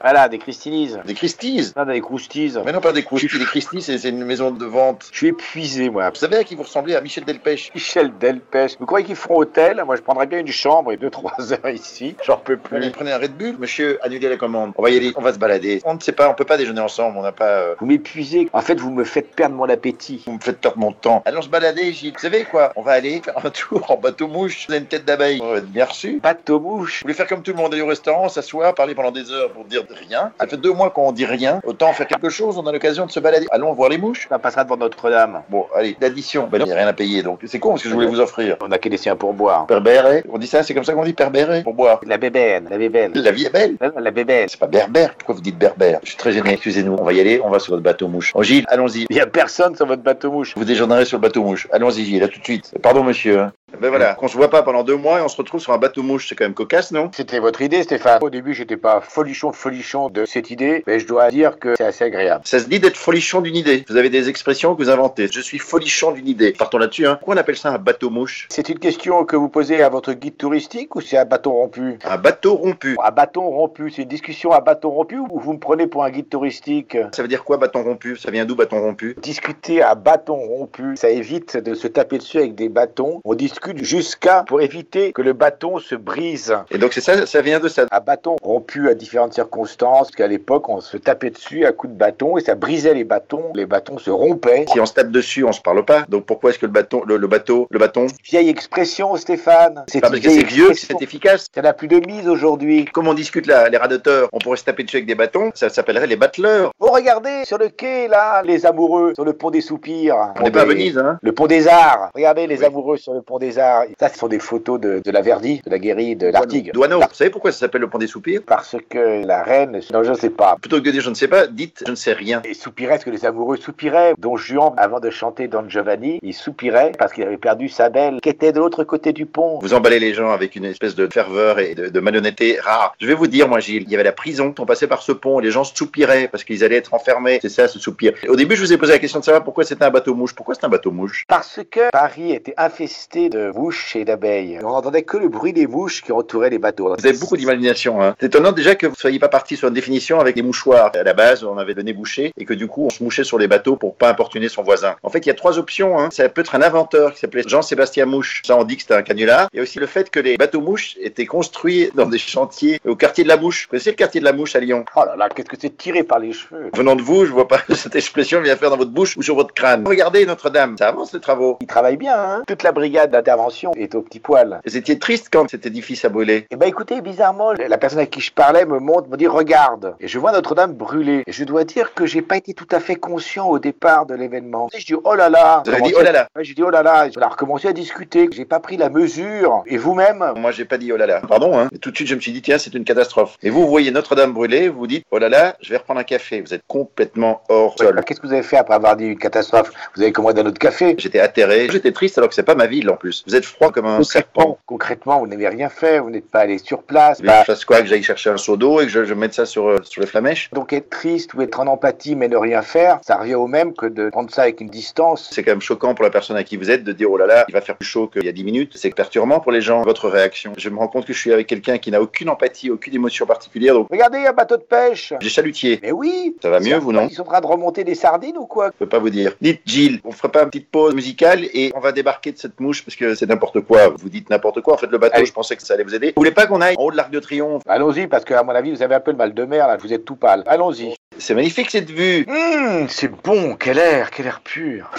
Voilà, 0.00 0.28
des 0.28 0.38
cristinises. 0.38 0.98
Des 1.04 1.14
Christies. 1.14 1.72
Non, 1.76 1.84
des 1.84 2.00
croustilles. 2.00 2.58
Mais 2.64 2.72
non, 2.72 2.80
pas 2.80 2.92
des 2.92 3.02
croustilles. 3.02 3.38
Les 3.38 3.44
Christies, 3.44 3.82
c'est 3.82 4.08
une 4.08 4.24
maison 4.24 4.50
de 4.50 4.64
vente. 4.64 5.08
Je 5.12 5.16
suis 5.16 5.26
épuisé, 5.28 5.90
moi. 5.90 6.10
Vous 6.10 6.16
savez 6.16 6.36
à 6.36 6.44
qui 6.44 6.54
vous 6.54 6.62
ressemblez 6.62 6.94
À 6.94 7.00
Michel 7.00 7.24
Delpech. 7.24 7.72
Michel 7.74 8.12
Delpech. 8.18 8.76
Vous 8.78 8.86
croyez 8.86 9.04
qu'ils 9.06 9.16
feront 9.16 9.38
hôtel? 9.38 9.82
Moi, 9.84 9.96
je 9.96 10.02
prendrais 10.02 10.26
bien 10.26 10.38
une 10.38 10.46
chambre 10.48 10.92
et 10.92 10.96
deux, 10.96 11.10
trois 11.10 11.52
heures 11.52 11.68
ici. 11.70 12.16
J'en 12.24 12.36
peux 12.38 12.58
Allez, 12.72 12.88
plus. 12.88 12.90
prenez 12.92 13.12
un 13.12 13.18
Red 13.18 13.36
Bull. 13.36 13.56
Monsieur, 13.58 13.98
annulez 14.02 14.28
la 14.28 14.36
commande. 14.36 14.72
On 14.76 14.82
va 14.82 14.90
y 14.90 14.96
aller, 14.96 15.12
on 15.16 15.20
va 15.22 15.32
se 15.32 15.38
balader. 15.38 15.80
On 15.84 15.94
ne 15.94 16.00
sait 16.00 16.12
pas, 16.12 16.28
on 16.28 16.34
peut 16.34 16.44
pas 16.44 16.56
déjeuner 16.56 16.80
ensemble. 16.80 17.16
On 17.18 17.22
n'a 17.22 17.32
pas... 17.32 17.48
euh, 17.48 17.74
Vous 17.80 17.86
m'épuisez. 17.86 18.48
En 18.52 18.60
fait, 18.60 18.78
vous 18.80 18.90
me 18.90 19.04
faites 19.04 19.34
perdre 19.34 19.54
mon 19.56 19.68
appétit. 19.68 20.22
Vous 20.26 20.34
me 20.34 20.40
faites 20.40 20.58
perdre 20.60 20.78
mon 20.78 20.92
temps. 20.92 21.22
Allons 21.24 21.42
se 21.42 21.48
balader, 21.48 21.92
Gilles. 21.92 22.12
Vous 22.14 22.20
savez 22.20 22.44
quoi? 22.44 22.72
On 22.76 22.82
va 22.82 22.92
aller 22.92 23.20
faire 23.24 23.44
un 23.44 23.50
tour 23.50 23.90
en 23.90 23.96
bateau 23.96 24.28
mouche. 24.28 24.66
Vous 24.66 24.72
avez 24.72 24.80
une 24.82 24.88
tête 24.88 25.04
d'abeille. 25.04 25.40
On 25.42 25.52
va 25.52 25.58
être 25.58 25.66
bien 25.70 25.84
reçu. 25.84 26.20
Bateau 26.22 26.60
mouche. 26.60 27.00
Vous 27.00 27.04
voulez 27.04 27.14
faire 27.14 27.26
comme 27.26 27.42
tout 27.42 27.52
le 27.52 27.56
monde, 27.56 27.72
aller 27.72 27.82
au 27.82 27.86
restaurant, 27.86 28.28
s'asseoir, 28.28 28.74
parler 28.74 28.94
pendant 28.94 29.10
des 29.10 29.30
heures? 29.30 29.39
Pour 29.48 29.64
dire 29.64 29.84
rien 30.08 30.32
Ça 30.38 30.46
fait 30.46 30.56
deux 30.56 30.72
mois 30.72 30.90
qu'on 30.90 31.12
dit 31.12 31.24
rien. 31.24 31.60
Autant 31.64 31.92
faire 31.92 32.06
quelque 32.06 32.28
chose, 32.28 32.58
on 32.58 32.66
a 32.66 32.72
l'occasion 32.72 33.06
de 33.06 33.10
se 33.10 33.20
balader. 33.20 33.46
Allons 33.50 33.72
voir 33.72 33.88
les 33.88 33.98
mouches. 33.98 34.26
Ça 34.28 34.38
passera 34.38 34.64
devant 34.64 34.76
Notre-Dame. 34.76 35.42
Bon, 35.48 35.66
allez, 35.74 35.96
l'addition. 36.00 36.48
Ben 36.50 36.60
il 36.60 36.64
n'y 36.64 36.72
a 36.72 36.76
rien 36.76 36.86
à 36.86 36.92
payer, 36.92 37.22
donc 37.22 37.40
c'est 37.46 37.58
con 37.58 37.70
parce 37.70 37.82
que 37.82 37.88
je 37.88 37.94
voulais 37.94 38.06
vous 38.06 38.20
offrir. 38.20 38.56
On 38.60 38.70
a 38.70 38.78
qu'à 38.78 38.88
laisser 38.88 39.10
un 39.10 39.16
pourboire. 39.16 39.66
Berbère, 39.66 40.22
on 40.30 40.38
dit 40.38 40.46
ça, 40.46 40.62
c'est 40.62 40.74
comme 40.74 40.84
ça 40.84 40.92
qu'on 40.92 41.04
dit 41.04 41.12
berbère 41.12 41.62
pour 41.62 41.74
boire. 41.74 42.00
La 42.06 42.18
bébène, 42.18 42.68
la 42.70 42.78
bébène. 42.78 43.12
La 43.14 43.32
vie 43.32 43.46
est 43.46 43.50
belle. 43.50 43.76
La 43.96 44.10
bébène. 44.10 44.48
C'est 44.48 44.60
pas 44.60 44.66
berbère. 44.66 45.14
Pourquoi 45.14 45.34
vous 45.34 45.40
dites 45.40 45.58
berbère? 45.58 46.00
Je 46.02 46.10
suis 46.10 46.18
très 46.18 46.32
gêné, 46.32 46.52
excusez-nous. 46.52 46.96
On 46.98 47.04
va 47.04 47.12
y 47.12 47.20
aller, 47.20 47.40
on 47.42 47.50
va 47.50 47.58
sur 47.58 47.72
votre 47.72 47.82
bateau 47.82 48.08
mouche. 48.08 48.32
Oh 48.34 48.42
Gilles, 48.42 48.64
allons-y. 48.68 49.06
Il 49.08 49.16
y 49.16 49.20
a 49.20 49.26
personne 49.26 49.76
sur 49.76 49.86
votre 49.86 50.02
bateau 50.02 50.30
mouche. 50.30 50.54
Vous 50.56 50.64
déjeunerez 50.64 51.04
sur 51.04 51.18
le 51.18 51.22
bateau 51.22 51.42
mouche. 51.42 51.68
Allons-y 51.72 52.04
Gilles, 52.04 52.22
à 52.22 52.28
tout 52.28 52.38
de 52.38 52.44
suite. 52.44 52.72
Pardon 52.82 53.04
monsieur. 53.04 53.46
Hein. 53.72 53.78
Ben 53.80 53.88
voilà, 53.88 54.14
qu'on 54.14 54.28
se 54.28 54.36
voit 54.36 54.50
pas 54.50 54.62
pendant 54.62 54.82
deux 54.82 54.96
mois 54.96 55.18
et 55.18 55.22
on 55.22 55.28
se 55.28 55.36
retrouve 55.36 55.60
sur 55.60 55.72
un 55.72 55.78
bateau 55.78 56.02
mouche, 56.02 56.28
c'est 56.28 56.34
quand 56.34 56.44
même 56.44 56.54
cocasse, 56.54 56.92
non? 56.92 57.10
C'était 57.14 57.38
votre 57.38 57.62
idée, 57.62 57.82
Stéphane. 57.82 58.18
Au 58.22 58.30
début, 58.30 58.54
j'étais 58.54 58.76
pas 58.76 59.00
folichon, 59.00 59.52
folichon 59.52 60.10
de 60.10 60.24
cette 60.24 60.50
idée, 60.50 60.82
mais 60.86 60.98
je 60.98 61.06
dois 61.06 61.30
dire 61.30 61.58
que 61.58 61.74
c'est 61.76 61.84
assez 61.84 62.04
agréable. 62.04 62.42
Ça 62.44 62.58
se 62.58 62.66
dit 62.66 62.80
d'être 62.80 62.96
folichon 62.96 63.40
d'une 63.40 63.56
idée. 63.56 63.84
Vous 63.88 63.96
avez 63.96 64.10
des 64.10 64.28
expressions 64.28 64.74
que 64.74 64.82
vous 64.82 64.90
inventez. 64.90 65.28
Je 65.30 65.40
suis 65.40 65.58
folichon 65.58 66.12
d'une 66.12 66.28
idée. 66.28 66.52
Partons 66.52 66.78
là-dessus, 66.78 67.06
hein. 67.06 67.16
Pourquoi 67.16 67.34
on 67.34 67.38
appelle 67.38 67.56
ça 67.56 67.70
un 67.70 67.78
bateau 67.78 68.10
mouche? 68.10 68.48
C'est 68.50 68.68
une 68.68 68.78
question 68.78 69.24
que 69.24 69.36
vous 69.36 69.48
posez 69.48 69.82
à 69.82 69.88
votre 69.88 70.12
guide 70.12 70.36
touristique 70.36 70.96
ou 70.96 71.00
c'est 71.00 71.16
un 71.16 71.24
bâton 71.24 71.52
rompu? 71.52 71.98
Un 72.04 72.18
bateau 72.18 72.54
rompu. 72.54 72.96
Un 73.02 73.10
bâton 73.10 73.48
rompu, 73.48 73.90
c'est 73.90 74.02
une 74.02 74.08
discussion 74.08 74.52
à 74.52 74.60
bâton 74.60 74.90
rompu 74.90 75.18
ou 75.18 75.40
vous 75.40 75.52
me 75.52 75.58
prenez 75.58 75.86
pour 75.86 76.04
un 76.04 76.10
guide 76.10 76.28
touristique? 76.28 76.96
Ça 77.12 77.22
veut 77.22 77.28
dire 77.28 77.44
quoi 77.44 77.56
bâton 77.56 77.82
rompu? 77.82 78.16
Ça 78.16 78.30
vient 78.30 78.44
d'où 78.44 78.56
bâton 78.56 78.80
rompu? 78.80 79.16
Discuter 79.22 79.82
à 79.82 79.94
bâton 79.94 80.36
rompu, 80.36 80.96
ça 80.96 81.10
évite 81.10 81.56
de 81.56 81.74
se 81.74 81.86
taper 81.86 82.18
dessus 82.18 82.38
avec 82.38 82.54
des 82.54 82.68
bâtons. 82.68 83.20
On 83.24 83.34
discute 83.34 83.59
jusqu'à 83.76 84.44
pour 84.46 84.60
éviter 84.60 85.12
que 85.12 85.22
le 85.22 85.32
bâton 85.32 85.78
se 85.78 85.94
brise. 85.94 86.54
Et 86.70 86.78
donc 86.78 86.92
c'est 86.92 87.00
ça, 87.00 87.26
ça 87.26 87.40
vient 87.42 87.60
de 87.60 87.68
ça. 87.68 87.86
Un 87.90 88.00
bâton 88.00 88.36
rompu 88.42 88.88
à 88.88 88.94
différentes 88.94 89.34
circonstances, 89.34 90.10
qu'à 90.10 90.26
l'époque 90.26 90.68
on 90.68 90.80
se 90.80 90.96
tapait 90.96 91.30
dessus 91.30 91.64
à 91.66 91.72
coups 91.72 91.92
de 91.92 91.98
bâton 91.98 92.38
et 92.38 92.40
ça 92.40 92.54
brisait 92.54 92.94
les 92.94 93.04
bâtons. 93.04 93.52
Les 93.54 93.66
bâtons 93.66 93.98
se 93.98 94.10
rompaient. 94.10 94.64
Si 94.72 94.80
on 94.80 94.86
se 94.86 94.94
tape 94.94 95.10
dessus, 95.10 95.44
on 95.44 95.52
se 95.52 95.60
parle 95.60 95.84
pas. 95.84 96.04
Donc 96.08 96.24
pourquoi 96.26 96.50
est-ce 96.50 96.58
que 96.58 96.66
le 96.66 96.72
bâton, 96.72 97.02
le, 97.06 97.16
le 97.16 97.26
bateau, 97.26 97.66
le 97.70 97.78
bâton? 97.78 98.06
Vieille 98.24 98.48
expression, 98.48 99.14
Stéphane. 99.16 99.84
C'est 99.88 100.00
parce 100.00 100.18
que 100.18 100.30
c'est 100.30 100.42
vieux 100.44 100.72
c'est 100.74 101.00
efficace. 101.02 101.46
Ça 101.54 101.62
n'a 101.62 101.72
plus 101.72 101.88
de 101.88 102.00
mise 102.06 102.28
aujourd'hui. 102.28 102.84
Comme 102.86 103.08
on 103.08 103.14
discute 103.14 103.46
là, 103.46 103.68
les 103.68 103.76
radoteurs, 103.76 104.28
on 104.32 104.38
pourrait 104.38 104.56
se 104.56 104.64
taper 104.64 104.84
dessus 104.84 104.96
avec 104.96 105.06
des 105.06 105.14
bâtons, 105.14 105.50
ça 105.54 105.68
s'appellerait 105.68 106.06
les 106.06 106.16
battleurs. 106.16 106.72
Oh, 106.80 106.90
regardez, 106.92 107.44
sur 107.44 107.58
le 107.58 107.68
quai, 107.68 108.08
là, 108.08 108.42
les 108.42 108.66
amoureux, 108.66 109.12
sur 109.14 109.24
le 109.24 109.32
pont 109.32 109.50
des 109.50 109.60
soupirs. 109.60 110.16
On 110.38 110.42
n'est 110.44 110.50
pas 110.50 110.62
à 110.62 110.64
Venise, 110.64 110.98
hein 110.98 111.18
Le 111.22 111.32
pont 111.32 111.46
des 111.46 111.68
Arts. 111.68 112.10
Regardez 112.14 112.46
les 112.46 112.58
Oui. 112.60 112.64
amoureux 112.64 112.96
sur 112.96 113.12
le 113.12 113.22
pont 113.22 113.38
des 113.38 113.49
Ça, 113.50 113.84
ce 114.00 114.18
sont 114.18 114.28
des 114.28 114.38
photos 114.38 114.80
de, 114.80 115.00
de 115.04 115.10
la 115.10 115.22
Verdi, 115.22 115.60
de 115.64 115.70
la 115.70 115.78
Guérie, 115.78 116.16
de 116.16 116.28
l'Artigue. 116.28 116.72
Douaneau. 116.72 117.00
Vous 117.00 117.06
savez 117.14 117.30
pourquoi 117.30 117.52
ça 117.52 117.58
s'appelle 117.58 117.80
le 117.80 117.88
pont 117.88 117.98
des 117.98 118.06
soupirs? 118.06 118.40
Parce 118.46 118.76
que 118.88 119.24
la 119.26 119.42
reine, 119.42 119.80
non, 119.92 120.02
je 120.02 120.10
ne 120.10 120.14
sais 120.14 120.30
pas. 120.30 120.56
Plutôt 120.60 120.76
que 120.78 120.82
de 120.82 120.90
dire 120.90 121.02
je 121.02 121.10
ne 121.10 121.14
sais 121.14 121.28
pas, 121.28 121.46
dites 121.46 121.82
je 121.86 121.90
ne 121.90 121.96
sais 121.96 122.12
rien. 122.12 122.42
Et 122.44 122.54
soupirait 122.54 122.98
ce 122.98 123.04
que 123.04 123.10
les 123.10 123.24
amoureux 123.24 123.56
soupiraient. 123.56 124.14
Don 124.18 124.36
Juan, 124.36 124.72
avant 124.76 125.00
de 125.00 125.10
chanter 125.10 125.48
Don 125.48 125.68
Giovanni, 125.68 126.18
il 126.22 126.34
soupirait 126.34 126.92
parce 126.98 127.12
qu'il 127.12 127.24
avait 127.24 127.38
perdu 127.38 127.68
sa 127.68 127.88
belle, 127.88 128.20
qui 128.22 128.28
était 128.28 128.52
de 128.52 128.58
l'autre 128.58 128.84
côté 128.84 129.12
du 129.12 129.26
pont. 129.26 129.58
Vous 129.60 129.74
emballez 129.74 129.98
les 129.98 130.14
gens 130.14 130.30
avec 130.30 130.56
une 130.56 130.64
espèce 130.64 130.94
de 130.94 131.08
ferveur 131.12 131.58
et 131.58 131.74
de, 131.74 131.88
de 131.88 132.00
malhonnêteté 132.00 132.58
rare. 132.60 132.94
Je 133.00 133.06
vais 133.06 133.14
vous 133.14 133.26
dire, 133.26 133.48
moi, 133.48 133.60
Gilles, 133.60 133.84
il 133.84 133.90
y 133.90 133.94
avait 133.94 134.04
la 134.04 134.12
prison. 134.12 134.54
On 134.58 134.66
passait 134.66 134.86
par 134.86 135.02
ce 135.02 135.12
pont 135.12 135.40
et 135.40 135.42
les 135.42 135.50
gens 135.50 135.64
soupiraient 135.64 136.28
parce 136.28 136.44
qu'ils 136.44 136.62
allaient 136.64 136.76
être 136.76 136.94
enfermés. 136.94 137.38
C'est 137.42 137.48
ça, 137.48 137.68
ce 137.68 137.78
soupir. 137.78 138.12
Au 138.28 138.36
début, 138.36 138.56
je 138.56 138.62
vous 138.62 138.72
ai 138.72 138.78
posé 138.78 138.92
la 138.92 138.98
question 138.98 139.20
de 139.20 139.24
savoir 139.24 139.42
pourquoi 139.42 139.64
c'était 139.64 139.84
un 139.84 139.90
bateau 139.90 140.14
mouche. 140.14 140.34
Pourquoi 140.34 140.54
c'est 140.54 140.64
un 140.64 140.68
bateau 140.68 140.90
mouche? 140.90 141.24
Parce 141.28 141.60
que 141.70 141.90
Paris 141.90 142.32
était 142.32 142.54
infesté 142.56 143.28
de 143.28 143.39
mouches 143.54 143.96
et 143.96 144.04
d'abeilles. 144.04 144.58
On 144.62 144.70
n'entendait 144.70 145.02
que 145.02 145.16
le 145.16 145.28
bruit 145.28 145.52
des 145.52 145.66
mouches 145.66 146.02
qui 146.02 146.12
entouraient 146.12 146.50
les 146.50 146.58
bateaux. 146.58 146.94
Vous 146.96 147.06
avez 147.06 147.18
beaucoup 147.18 147.36
d'imagination. 147.36 148.02
Hein. 148.02 148.14
C'est 148.20 148.26
étonnant 148.26 148.52
déjà 148.52 148.74
que 148.74 148.86
vous 148.86 148.94
soyez 148.94 149.18
pas 149.18 149.28
parti 149.28 149.56
sur 149.56 149.68
une 149.68 149.74
définition 149.74 150.20
avec 150.20 150.34
des 150.36 150.42
mouchoirs. 150.42 150.90
À 150.94 151.02
la 151.02 151.14
base, 151.14 151.44
on 151.44 151.58
avait 151.58 151.74
donné 151.74 151.92
boucher 151.92 152.32
et 152.36 152.44
que 152.44 152.54
du 152.54 152.66
coup, 152.66 152.86
on 152.86 152.90
se 152.90 153.02
mouchait 153.02 153.24
sur 153.24 153.38
les 153.38 153.48
bateaux 153.48 153.76
pour 153.76 153.94
pas 153.94 154.10
importuner 154.10 154.48
son 154.48 154.62
voisin. 154.62 154.96
En 155.02 155.10
fait, 155.10 155.20
il 155.20 155.28
y 155.28 155.30
a 155.30 155.34
trois 155.34 155.58
options. 155.58 155.98
Hein. 155.98 156.08
Ça 156.12 156.28
peut 156.28 156.40
être 156.40 156.54
un 156.54 156.62
inventeur 156.62 157.14
qui 157.14 157.20
s'appelait 157.20 157.44
Jean-Sébastien 157.46 158.06
Mouche. 158.06 158.42
Ça, 158.44 158.56
on 158.56 158.64
dit 158.64 158.76
que 158.76 158.82
c'était 158.82 158.94
un 158.94 159.02
canular. 159.02 159.48
A 159.56 159.60
aussi 159.60 159.78
le 159.78 159.86
fait 159.86 160.10
que 160.10 160.20
les 160.20 160.36
bateaux 160.36 160.60
mouches 160.60 160.96
étaient 161.00 161.26
construits 161.26 161.90
dans 161.94 162.06
des 162.06 162.18
chantiers 162.18 162.80
au 162.86 162.96
quartier 162.96 163.24
de 163.24 163.28
la 163.28 163.36
Mouche. 163.36 163.64
Vous 163.64 163.70
connaissez 163.70 163.90
le 163.90 163.96
quartier 163.96 164.20
de 164.20 164.24
la 164.24 164.32
Mouche 164.32 164.56
à 164.56 164.60
Lyon? 164.60 164.84
Oh 164.96 165.02
là 165.04 165.16
là, 165.16 165.28
qu'est-ce 165.28 165.48
que 165.48 165.56
c'est 165.60 165.76
tiré 165.76 166.02
par 166.02 166.18
les 166.18 166.32
cheveux 166.32 166.70
Venant 166.74 166.96
de 166.96 167.02
vous, 167.02 167.24
je 167.24 167.32
vois 167.32 167.48
pas 167.48 167.58
que 167.58 167.74
cette 167.80 167.96
expression 167.96 168.40
vient 168.40 168.56
faire 168.56 168.70
dans 168.70 168.76
votre 168.76 168.90
bouche 168.90 169.16
ou 169.16 169.22
sur 169.22 169.34
votre 169.34 169.54
crâne. 169.54 169.86
Regardez 169.86 170.26
Notre-Dame, 170.26 170.76
ça 170.78 170.88
avance 170.88 171.12
les 171.12 171.20
travaux. 171.20 171.58
Il 171.60 171.66
travaille 171.66 171.96
bien, 171.96 172.16
hein 172.16 172.42
Toute 172.46 172.62
la 172.62 172.72
brigade 172.72 173.14
d'intervention 173.30 173.72
est 173.76 173.94
au 173.94 174.02
petit 174.02 174.18
poil. 174.18 174.60
Vous 174.66 174.76
étiez 174.76 174.98
triste 174.98 175.28
quand 175.32 175.48
cet 175.48 175.66
édifice 175.66 176.04
a 176.04 176.08
brûlé. 176.08 176.46
Eh 176.50 176.56
ben 176.56 176.66
écoutez, 176.66 177.00
bizarrement, 177.00 177.52
la 177.52 177.78
personne 177.78 178.00
à 178.00 178.06
qui 178.06 178.20
je 178.20 178.32
parlais 178.32 178.64
me 178.64 178.78
montre, 178.78 179.08
me 179.08 179.16
dit 179.16 179.28
regarde. 179.28 179.94
Et 180.00 180.08
je 180.08 180.18
vois 180.18 180.32
Notre-Dame 180.32 180.72
brûler. 180.72 181.22
Et 181.26 181.32
je 181.32 181.44
dois 181.44 181.64
dire 181.64 181.94
que 181.94 182.06
j'ai 182.06 182.22
pas 182.22 182.36
été 182.36 182.54
tout 182.54 182.66
à 182.72 182.80
fait 182.80 182.96
conscient 182.96 183.48
au 183.48 183.58
départ 183.58 184.06
de 184.06 184.14
l'événement. 184.14 184.68
Et 184.72 184.80
je 184.80 184.86
dis 184.86 184.94
oh 184.94 185.14
là 185.14 185.28
là. 185.28 185.62
Vous 185.64 185.72
avez 185.72 185.82
dit 185.82 185.94
oh 185.96 186.02
là 186.02 186.12
là. 186.12 186.28
Ouais, 186.36 186.44
j'ai 186.44 186.54
dit 186.54 186.62
oh 186.62 186.70
là 186.70 186.82
là. 186.82 187.06
On 187.16 187.22
a 187.22 187.28
recommencé 187.28 187.68
à 187.68 187.72
discuter. 187.72 188.28
J'ai 188.32 188.44
pas 188.44 188.60
pris 188.60 188.76
la 188.76 188.88
mesure. 188.88 189.62
Et 189.66 189.76
vous-même? 189.76 190.24
Moi, 190.36 190.50
j'ai 190.50 190.64
pas 190.64 190.78
dit 190.78 190.92
oh 190.92 190.96
là 190.96 191.06
là. 191.06 191.20
Pardon, 191.20 191.58
hein. 191.58 191.68
Et 191.72 191.78
tout 191.78 191.90
de 191.90 191.96
suite, 191.96 192.08
je 192.08 192.14
me 192.14 192.20
suis 192.20 192.32
dit, 192.32 192.42
tiens, 192.42 192.58
c'est 192.58 192.74
une 192.74 192.84
catastrophe. 192.84 193.36
Et 193.42 193.50
vous, 193.50 193.62
vous 193.62 193.68
voyez 193.68 193.90
Notre-Dame 193.90 194.32
brûler, 194.32 194.68
vous 194.68 194.86
dites, 194.86 195.04
oh 195.10 195.18
là 195.18 195.28
là, 195.28 195.56
je 195.60 195.70
vais 195.70 195.76
reprendre 195.76 196.00
un 196.00 196.04
café. 196.04 196.40
Vous 196.40 196.54
êtes 196.54 196.62
complètement 196.66 197.42
hors 197.48 197.76
sol. 197.78 198.00
Qu'est-ce 198.04 198.20
que 198.20 198.26
vous 198.26 198.32
avez 198.32 198.42
fait 198.42 198.56
après 198.56 198.74
avoir 198.74 198.96
dit 198.96 199.04
une 199.04 199.18
catastrophe? 199.18 199.70
Vous 199.94 200.02
avez 200.02 200.12
commandé 200.12 200.40
un 200.40 200.46
autre 200.46 200.58
café? 200.58 200.96
J'étais 200.98 201.20
atterré, 201.20 201.68
j'étais 201.70 201.92
triste 201.92 202.18
alors 202.18 202.28
que 202.28 202.34
c'est 202.34 202.42
pas 202.42 202.54
ma 202.54 202.66
ville 202.66 202.90
en 202.90 202.96
plus. 202.96 203.19
Vous 203.26 203.34
êtes 203.34 203.44
froid 203.44 203.70
comme 203.70 203.86
un 203.86 204.02
serpent. 204.02 204.58
concrètement, 204.66 205.20
vous 205.20 205.26
n'avez 205.26 205.48
rien 205.48 205.68
fait. 205.68 205.98
Vous 205.98 206.10
n'êtes 206.10 206.30
pas 206.30 206.40
allé 206.40 206.58
sur 206.58 206.82
place. 206.82 207.20
Que 207.20 207.26
je 207.26 207.44
fasse 207.44 207.64
quoi 207.64 207.80
Que 207.80 207.86
j'aille 207.86 208.02
chercher 208.02 208.30
un 208.30 208.36
seau 208.36 208.56
d'eau 208.56 208.80
et 208.80 208.84
que 208.84 208.90
je, 208.90 209.04
je 209.04 209.14
mette 209.14 209.34
ça 209.34 209.46
sur, 209.46 209.68
euh, 209.68 209.78
sur 209.82 210.00
les 210.00 210.06
flamèches 210.06 210.50
Donc 210.52 210.72
être 210.72 210.90
triste 210.90 211.34
ou 211.34 211.42
être 211.42 211.60
en 211.60 211.66
empathie 211.66 212.16
mais 212.16 212.28
ne 212.28 212.36
rien 212.36 212.62
faire, 212.62 212.98
ça 213.02 213.16
revient 213.16 213.34
au 213.34 213.46
même 213.46 213.74
que 213.74 213.86
de 213.86 214.10
prendre 214.10 214.30
ça 214.30 214.42
avec 214.42 214.60
une 214.60 214.68
distance. 214.68 215.28
C'est 215.32 215.42
quand 215.42 215.52
même 215.52 215.60
choquant 215.60 215.94
pour 215.94 216.04
la 216.04 216.10
personne 216.10 216.36
à 216.36 216.44
qui 216.44 216.56
vous 216.56 216.70
êtes 216.70 216.84
de 216.84 216.92
dire 216.92 217.10
oh 217.10 217.16
là 217.16 217.26
là, 217.26 217.44
il 217.48 217.52
va 217.52 217.60
faire 217.60 217.76
plus 217.76 217.86
chaud 217.86 218.08
qu'il 218.08 218.24
y 218.24 218.28
a 218.28 218.32
10 218.32 218.44
minutes. 218.44 218.72
C'est 218.76 218.94
perturbant 218.94 219.40
pour 219.40 219.52
les 219.52 219.60
gens, 219.60 219.82
votre 219.82 220.08
réaction? 220.08 220.52
Je 220.56 220.68
me 220.68 220.78
rends 220.78 220.88
compte 220.88 221.06
que 221.06 221.12
je 221.12 221.18
suis 221.18 221.32
avec 221.32 221.46
quelqu'un 221.46 221.78
qui 221.78 221.90
n'a 221.90 222.00
aucune 222.00 222.28
empathie, 222.28 222.70
aucune 222.70 222.94
émotion 222.94 223.26
particulière. 223.26 223.74
Donc, 223.74 223.88
Regardez, 223.90 224.18
un 224.18 224.32
bateau 224.32 224.56
de 224.56 224.62
pêche. 224.62 225.12
j'ai 225.20 225.28
chalutier. 225.28 225.78
Mais 225.82 225.92
oui. 225.92 226.36
Ça 226.42 226.50
va 226.50 226.60
mieux, 226.60 226.76
vous, 226.76 226.92
non? 226.92 227.06
Ils 227.10 227.14
sont 227.14 227.22
en 227.22 227.26
train 227.26 227.40
de 227.40 227.46
remonter 227.46 227.84
des 227.84 227.94
sardines 227.94 228.36
ou 228.38 228.46
quoi? 228.46 228.68
Je 228.74 228.78
peux 228.84 228.88
pas 228.88 228.98
vous 228.98 229.10
dire. 229.10 229.34
Dites 229.40 229.60
Gilles, 229.66 230.00
on 230.04 230.12
ferait 230.12 230.30
pas 230.30 230.42
une 230.42 230.50
petite 230.50 230.68
pause 230.70 230.94
musicale 230.94 231.44
et 231.54 231.72
on 231.74 231.80
va 231.80 231.92
débarquer 231.92 232.32
de 232.32 232.38
cette 232.38 232.58
mouche 232.60 232.84
parce 232.84 232.96
que 232.96 233.09
c'est 233.14 233.26
n'importe 233.28 233.60
quoi. 233.60 233.88
Vous 233.98 234.08
dites 234.08 234.30
n'importe 234.30 234.60
quoi. 234.60 234.74
En 234.74 234.76
fait, 234.76 234.86
le 234.90 234.98
bateau, 234.98 235.16
Allez. 235.16 235.26
je 235.26 235.32
pensais 235.32 235.56
que 235.56 235.62
ça 235.62 235.74
allait 235.74 235.84
vous 235.84 235.94
aider. 235.94 236.08
Vous 236.16 236.20
voulez 236.20 236.30
pas 236.30 236.46
qu'on 236.46 236.60
aille 236.60 236.74
en 236.78 236.82
haut 236.82 236.90
de 236.90 236.96
l'Arc 236.96 237.10
de 237.10 237.18
Triomphe? 237.20 237.62
Allons-y, 237.68 238.06
parce 238.06 238.24
que 238.24 238.34
à 238.34 238.42
mon 238.42 238.52
avis, 238.54 238.70
vous 238.72 238.82
avez 238.82 238.94
un 238.94 239.00
peu 239.00 239.10
le 239.10 239.16
mal 239.16 239.34
de 239.34 239.44
mer, 239.44 239.66
là, 239.68 239.76
vous 239.76 239.92
êtes 239.92 240.04
tout 240.04 240.16
pâle. 240.16 240.42
Allons-y. 240.46 240.94
C'est 241.18 241.34
magnifique 241.34 241.70
cette 241.70 241.90
vue. 241.90 242.26
Hum, 242.28 242.86
c'est 242.88 243.08
bon, 243.08 243.56
quel 243.58 243.78
air, 243.78 244.10
quel 244.10 244.26
air 244.26 244.40
pur. 244.42 244.90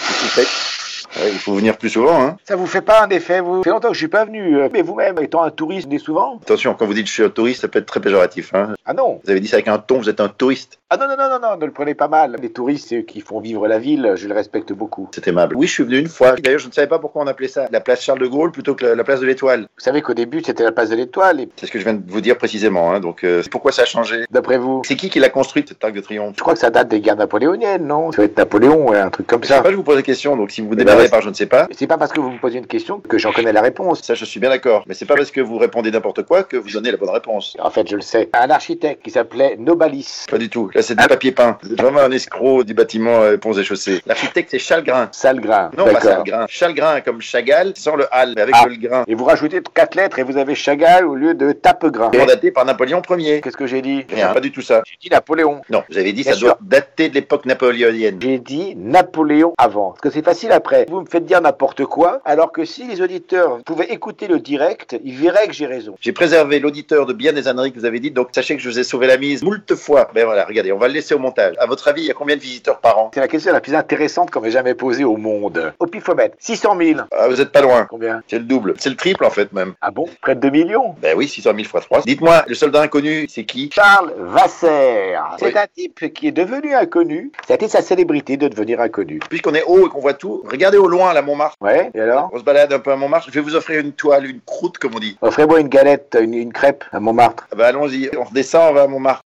Ouais, 1.18 1.30
il 1.34 1.40
faut 1.40 1.54
venir 1.56 1.78
plus 1.78 1.90
souvent. 1.90 2.22
Hein. 2.24 2.38
Ça 2.46 2.56
vous 2.56 2.68
fait 2.68 2.82
pas 2.82 3.04
un 3.04 3.10
effet, 3.10 3.42
vous? 3.42 3.58
Ça 3.58 3.64
fait 3.66 3.70
longtemps 3.72 3.90
que 3.90 3.94
je 3.96 4.00
suis 4.00 4.08
pas 4.08 4.24
venu. 4.24 4.58
euh, 4.58 4.70
Mais 4.72 4.82
vous-même, 4.82 5.18
étant 5.20 5.44
un 5.44 5.50
touriste, 5.50 5.88
venez 5.88 6.00
souvent? 6.00 6.40
Attention, 6.42 6.74
quand 6.74 6.86
vous 6.86 6.94
dites 6.94 7.08
je 7.08 7.12
suis 7.12 7.24
un 7.24 7.30
touriste, 7.30 7.62
ça 7.62 7.68
peut 7.68 7.80
être 7.80 7.86
très 7.86 8.00
péjoratif. 8.00 8.54
Hein. 8.54 8.76
Ah 8.86 8.94
non 8.94 9.20
Vous 9.24 9.30
avez 9.30 9.42
dit 9.42 9.48
ça 9.50 9.58
avec 9.58 9.68
un 9.68 9.78
ton, 9.78 9.98
vous 9.98 10.10
êtes 10.10 10.22
un 10.22 10.30
touriste. 10.30 10.80
Ah 10.94 10.98
non, 10.98 11.08
non, 11.08 11.16
non, 11.16 11.30
non, 11.30 11.40
non, 11.40 11.56
ne 11.58 11.66
le 11.66 11.72
prenez 11.72 11.94
pas 11.94 12.10
mal. 12.10 12.36
Les 12.42 12.50
touristes, 12.52 13.06
qui 13.06 13.22
font 13.22 13.40
vivre 13.40 13.66
la 13.66 13.80
ville, 13.80 14.12
je 14.16 14.28
le 14.28 14.34
respecte 14.34 14.74
beaucoup. 14.74 15.08
C'est 15.16 15.26
aimable. 15.26 15.56
Oui, 15.56 15.66
je 15.66 15.72
suis 15.72 15.84
venu 15.84 15.98
une 15.98 16.10
fois. 16.10 16.34
D'ailleurs, 16.36 16.60
je 16.60 16.68
ne 16.68 16.74
savais 16.74 16.88
pas 16.88 17.00
pourquoi 17.00 17.24
on 17.24 17.28
appelait 17.28 17.48
ça 17.48 17.68
la 17.72 17.80
place 17.80 18.02
Charles 18.02 18.20
de 18.20 18.28
Gaulle 18.28 18.52
plutôt 18.52 18.76
que 18.76 18.86
la, 18.86 18.96
la 18.96 19.04
place 19.06 19.22
de 19.22 19.26
l'Étoile. 19.26 19.62
Vous 19.62 19.84
savez 19.86 20.02
qu'au 20.02 20.14
début, 20.14 20.42
c'était 20.44 20.66
la 20.66 20.74
place 20.74 20.90
de 20.90 20.98
l'Étoile, 20.98 21.40
et 21.40 21.50
C'est 21.56 21.68
ce 21.68 21.72
que 21.72 21.80
je 21.80 21.86
viens 21.86 21.94
de 21.94 22.04
vous 22.06 22.20
dire 22.20 22.38
précisément. 22.38 22.92
Hein. 22.92 23.00
Donc, 23.00 23.24
euh, 23.24 23.42
pourquoi 23.50 23.72
ça 23.72 23.84
a 23.84 23.86
changé 23.86 24.26
d'après 24.32 24.58
vous? 24.58 24.82
C'est 24.86 24.98
qui 24.98 25.10
qui 25.10 25.22
l'a 25.22 25.30
construite, 25.30 25.70
cette 25.70 25.82
Arc 25.82 25.94
de 25.94 26.02
Triomphe? 26.02 26.34
Je 26.36 26.42
crois 26.42 26.56
que 26.56 26.60
ça 26.60 26.70
date 26.70 26.90
des 26.90 27.00
guerres 27.00 27.16
napoléoniennes, 27.16 27.88
non? 27.88 28.12
Ça 28.12 28.18
va 28.18 28.26
être 28.26 28.38
Napoléon, 28.38 28.90
ouais, 28.90 29.00
un 29.00 29.10
truc 29.10 29.28
comme 29.28 29.44
Je 29.44 29.48
sais 29.48 29.54
ça. 29.54 29.62
pas, 29.62 29.72
je 29.72 29.78
vous 29.78 29.84
pose 29.84 29.96
la 29.96 30.02
question. 30.02 30.36
Donc, 30.36 30.52
si 30.52 30.60
vous 30.60 30.68
ben, 30.72 30.80
démarrez 30.80 31.04
ouais. 31.04 31.10
par 31.10 31.22
je 31.22 31.30
ne 31.30 31.34
sais 31.34 31.46
pas, 31.46 31.70
C'est 31.72 31.88
pas 31.88 31.98
parce 31.98 32.12
que 32.12 32.20
vous 32.20 32.32
me 32.32 32.40
posez 32.40 32.58
une 32.58 32.68
question 32.68 33.00
que 33.00 33.18
j'en 33.18 33.32
connais 33.32 33.54
la 33.54 33.62
réponse. 33.62 34.02
ça, 34.02 34.14
je 34.14 34.26
suis 34.26 34.42
bien 34.42 34.50
d'accord. 34.50 34.84
Mais 34.88 34.94
c'est 34.94 35.06
pas 35.06 35.16
parce 35.16 35.32
que 35.32 35.40
vous 35.40 35.58
répondez 35.58 35.90
n'importe 35.90 36.24
quoi 36.24 36.44
que 36.44 36.58
vous 36.58 36.70
donnez 36.72 36.92
la 36.92 36.98
bonne 36.98 37.12
réponse. 37.12 37.56
En 37.60 37.70
fait, 37.70 37.88
je 37.88 37.96
le 37.96 38.02
sais. 38.02 38.30
Un 38.34 38.50
architecte 38.50 39.02
qui 39.06 39.12
s'appelait 39.12 39.56
Nobalis. 39.58 40.26
Pas 40.30 40.38
du 40.38 40.50
tout. 40.50 40.70
Là, 40.76 40.81
c'est 40.82 40.96
du 40.96 41.06
papier 41.08 41.32
peint. 41.32 41.58
Êtes 41.64 41.80
vraiment 41.82 42.00
un 42.02 42.12
escroc 42.12 42.64
du 42.64 42.74
bâtiment 42.74 43.22
euh, 43.22 43.38
ponts 43.38 43.54
et 43.54 43.64
chaussées. 43.64 44.02
L'architecte, 44.06 44.50
c'est 44.52 44.60
Chalgrin. 44.60 45.10
Salgrin. 45.12 45.72
Non, 45.78 45.86
pas 45.86 45.94
D'accord. 45.94 46.12
Chalgrin. 46.26 46.46
Chalgrin 46.48 47.02
comme 47.02 47.22
Chagall, 47.22 47.74
sans 47.76 47.96
le 47.96 48.06
hal, 48.12 48.34
mais 48.36 48.42
avec 48.42 48.56
Ah. 48.58 48.66
le 48.68 48.76
grain. 48.76 49.04
Et 49.08 49.16
vous 49.16 49.24
rajoutez 49.26 49.62
quatre 49.74 49.96
lettres 49.96 50.20
et 50.20 50.24
vous 50.24 50.38
avez 50.38 50.56
Chagall 50.56 51.06
au 51.06 51.16
lieu 51.16 51.34
de 51.34 51.52
Tapegrin. 51.52 52.12
Mandaté 52.18 52.52
par 52.52 52.66
Napoléon 52.66 53.02
Ier. 53.18 53.42
Qu'est-ce 53.42 53.58
que 53.58 53.68
j'ai 53.68 53.82
dit? 53.82 54.06
Rien, 54.10 54.34
pas 54.34 54.40
du 54.40 54.52
tout 54.52 54.62
ça. 54.62 54.82
J'ai 54.86 54.98
dit 55.02 55.10
Napoléon. 55.10 55.62
Non, 55.70 55.84
vous 55.90 55.98
avez 55.98 56.14
dit 56.14 56.24
Bien 56.24 56.34
ça 56.34 56.38
sûr. 56.38 56.48
doit 56.48 56.58
dater 56.62 57.10
de 57.10 57.16
l'époque 57.16 57.46
napoléonienne. 57.46 58.20
J'ai 58.22 58.40
dit 58.40 58.76
Napoléon 58.76 59.54
avant. 59.58 59.90
Parce 59.92 60.02
que 60.02 60.10
c'est 60.10 60.24
facile 60.26 60.52
après. 60.52 60.86
Vous 60.90 61.02
me 61.02 61.06
faites 61.06 61.26
dire 61.26 61.42
n'importe 61.42 61.86
quoi, 61.86 62.22
alors 62.26 62.52
que 62.52 62.66
si 62.66 62.86
les 62.88 63.02
auditeurs 63.02 63.60
pouvaient 63.66 63.92
écouter 63.92 64.28
le 64.28 64.40
direct, 64.40 64.96
ils 65.04 65.16
verraient 65.16 65.48
que 65.48 65.54
j'ai 65.54 65.66
raison. 65.66 65.96
J'ai 66.02 66.12
préservé 66.12 66.60
l'auditeur 66.60 67.06
de 67.06 67.14
bien 67.14 67.34
des 67.34 67.48
âneries 67.48 67.72
que 67.72 67.80
vous 67.80 67.86
avez 67.86 68.00
dites, 68.00 68.14
donc 68.14 68.30
sachez 68.34 68.56
que 68.56 68.62
je 68.62 68.70
vous 68.70 68.80
ai 68.80 68.84
sauvé 68.84 69.08
la 69.08 69.18
mise 69.18 69.44
moult 69.44 69.74
fois. 69.76 70.10
Ben 70.14 70.26
voilà, 70.26 70.46
regardez, 70.46 70.71
On 70.74 70.78
va 70.78 70.88
le 70.88 70.94
laisser 70.94 71.14
au 71.14 71.20
montage. 71.20 71.56
À 71.60 71.66
votre 71.66 71.88
avis, 71.88 72.02
il 72.02 72.08
y 72.08 72.12
a 72.12 72.14
combien 72.14 72.36
de 72.36 72.42
visiteurs 72.42 72.80
par 72.80 72.98
an? 72.98 73.12
C'est 73.14 73.20
la 73.20 73.28
question 73.28 73.52
la 73.54 73.62
plus 73.62 73.76
intéressante 73.76 74.32
qu'on 74.32 74.42
m'ait 74.42 74.52
jamais 74.52 74.74
posée 74.74 75.04
au 75.04 75.18
monde. 75.18 75.74
Au 75.80 75.86
pifomètre, 75.88 76.36
600 76.40 76.78
000. 76.80 77.00
ah, 77.12 77.28
Vous 77.28 77.42
êtes 77.42 77.52
pas 77.52 77.62
loin. 77.62 77.86
Combien? 77.90 78.22
C'est 78.28 78.38
le 78.40 78.46
double. 78.46 78.76
C'est 78.78 78.90
le 78.90 78.96
triple 78.96 79.26
en 79.26 79.30
fait 79.30 79.52
même. 79.54 79.74
Ah 79.82 79.92
bon? 79.92 80.08
Près 80.22 80.36
de 80.36 80.40
2 80.42 80.50
millions 80.50 80.96
Ben 81.02 81.16
oui, 81.18 81.28
600 81.28 81.52
000 81.56 81.68
fois 81.68 81.82
3. 81.82 82.02
Dites-moi, 82.02 82.44
le 82.48 82.56
soldat 82.56 82.82
inconnu, 82.82 83.28
c'est 83.30 83.44
qui? 83.44 83.70
Charles 83.74 84.14
Vasser. 84.18 85.16
C'est 85.38 85.46
Oui. 85.46 85.54
un 85.58 85.66
type 85.76 86.14
qui 86.14 86.28
est 86.28 86.32
devenu 86.32 86.74
inconnu. 86.74 87.32
Ça 87.48 87.54
a 87.54 87.56
été 87.56 87.68
sa 87.68 87.82
célébrité 87.82 88.38
de 88.38 88.48
devenir 88.48 88.80
inconnu. 88.82 89.20
Puisqu'on 89.30 89.54
est 89.54 89.64
haut 89.64 89.88
et 89.88 89.90
qu'on 89.90 90.00
voit 90.00 90.14
tout, 90.14 90.44
regardez 90.50 90.78
au 90.78 90.88
loin 90.88 91.14
la 91.14 91.22
Montmartre. 91.22 91.56
Ouais, 91.62 91.92
et 91.94 92.00
alors? 92.02 92.30
On 92.34 92.40
se 92.40 92.44
balade 92.44 92.72
un 92.74 92.80
peu 92.80 92.92
à 92.92 92.96
Montmartre. 92.96 93.28
Je 93.30 93.34
vais 93.34 93.42
vous 93.42 93.56
offrir 93.56 93.80
une 93.80 93.92
toile, 93.94 94.26
une 94.26 94.42
croûte 94.42 94.78
comme 94.78 94.96
on 94.96 95.00
dit. 95.00 95.18
Offrez-moi 95.22 95.60
une 95.60 95.68
galette, 95.70 96.18
une, 96.20 96.34
une 96.34 96.54
crêpe 96.54 96.84
à 96.92 97.00
Montmartre. 97.00 97.48
Ah 97.52 97.56
ben 97.56 97.66
allons-y, 97.66 98.10
on 98.18 98.24
redescend, 98.24 98.72
on 98.72 98.74
va 98.74 98.84
à 98.84 98.88
Montmartre. 98.88 99.22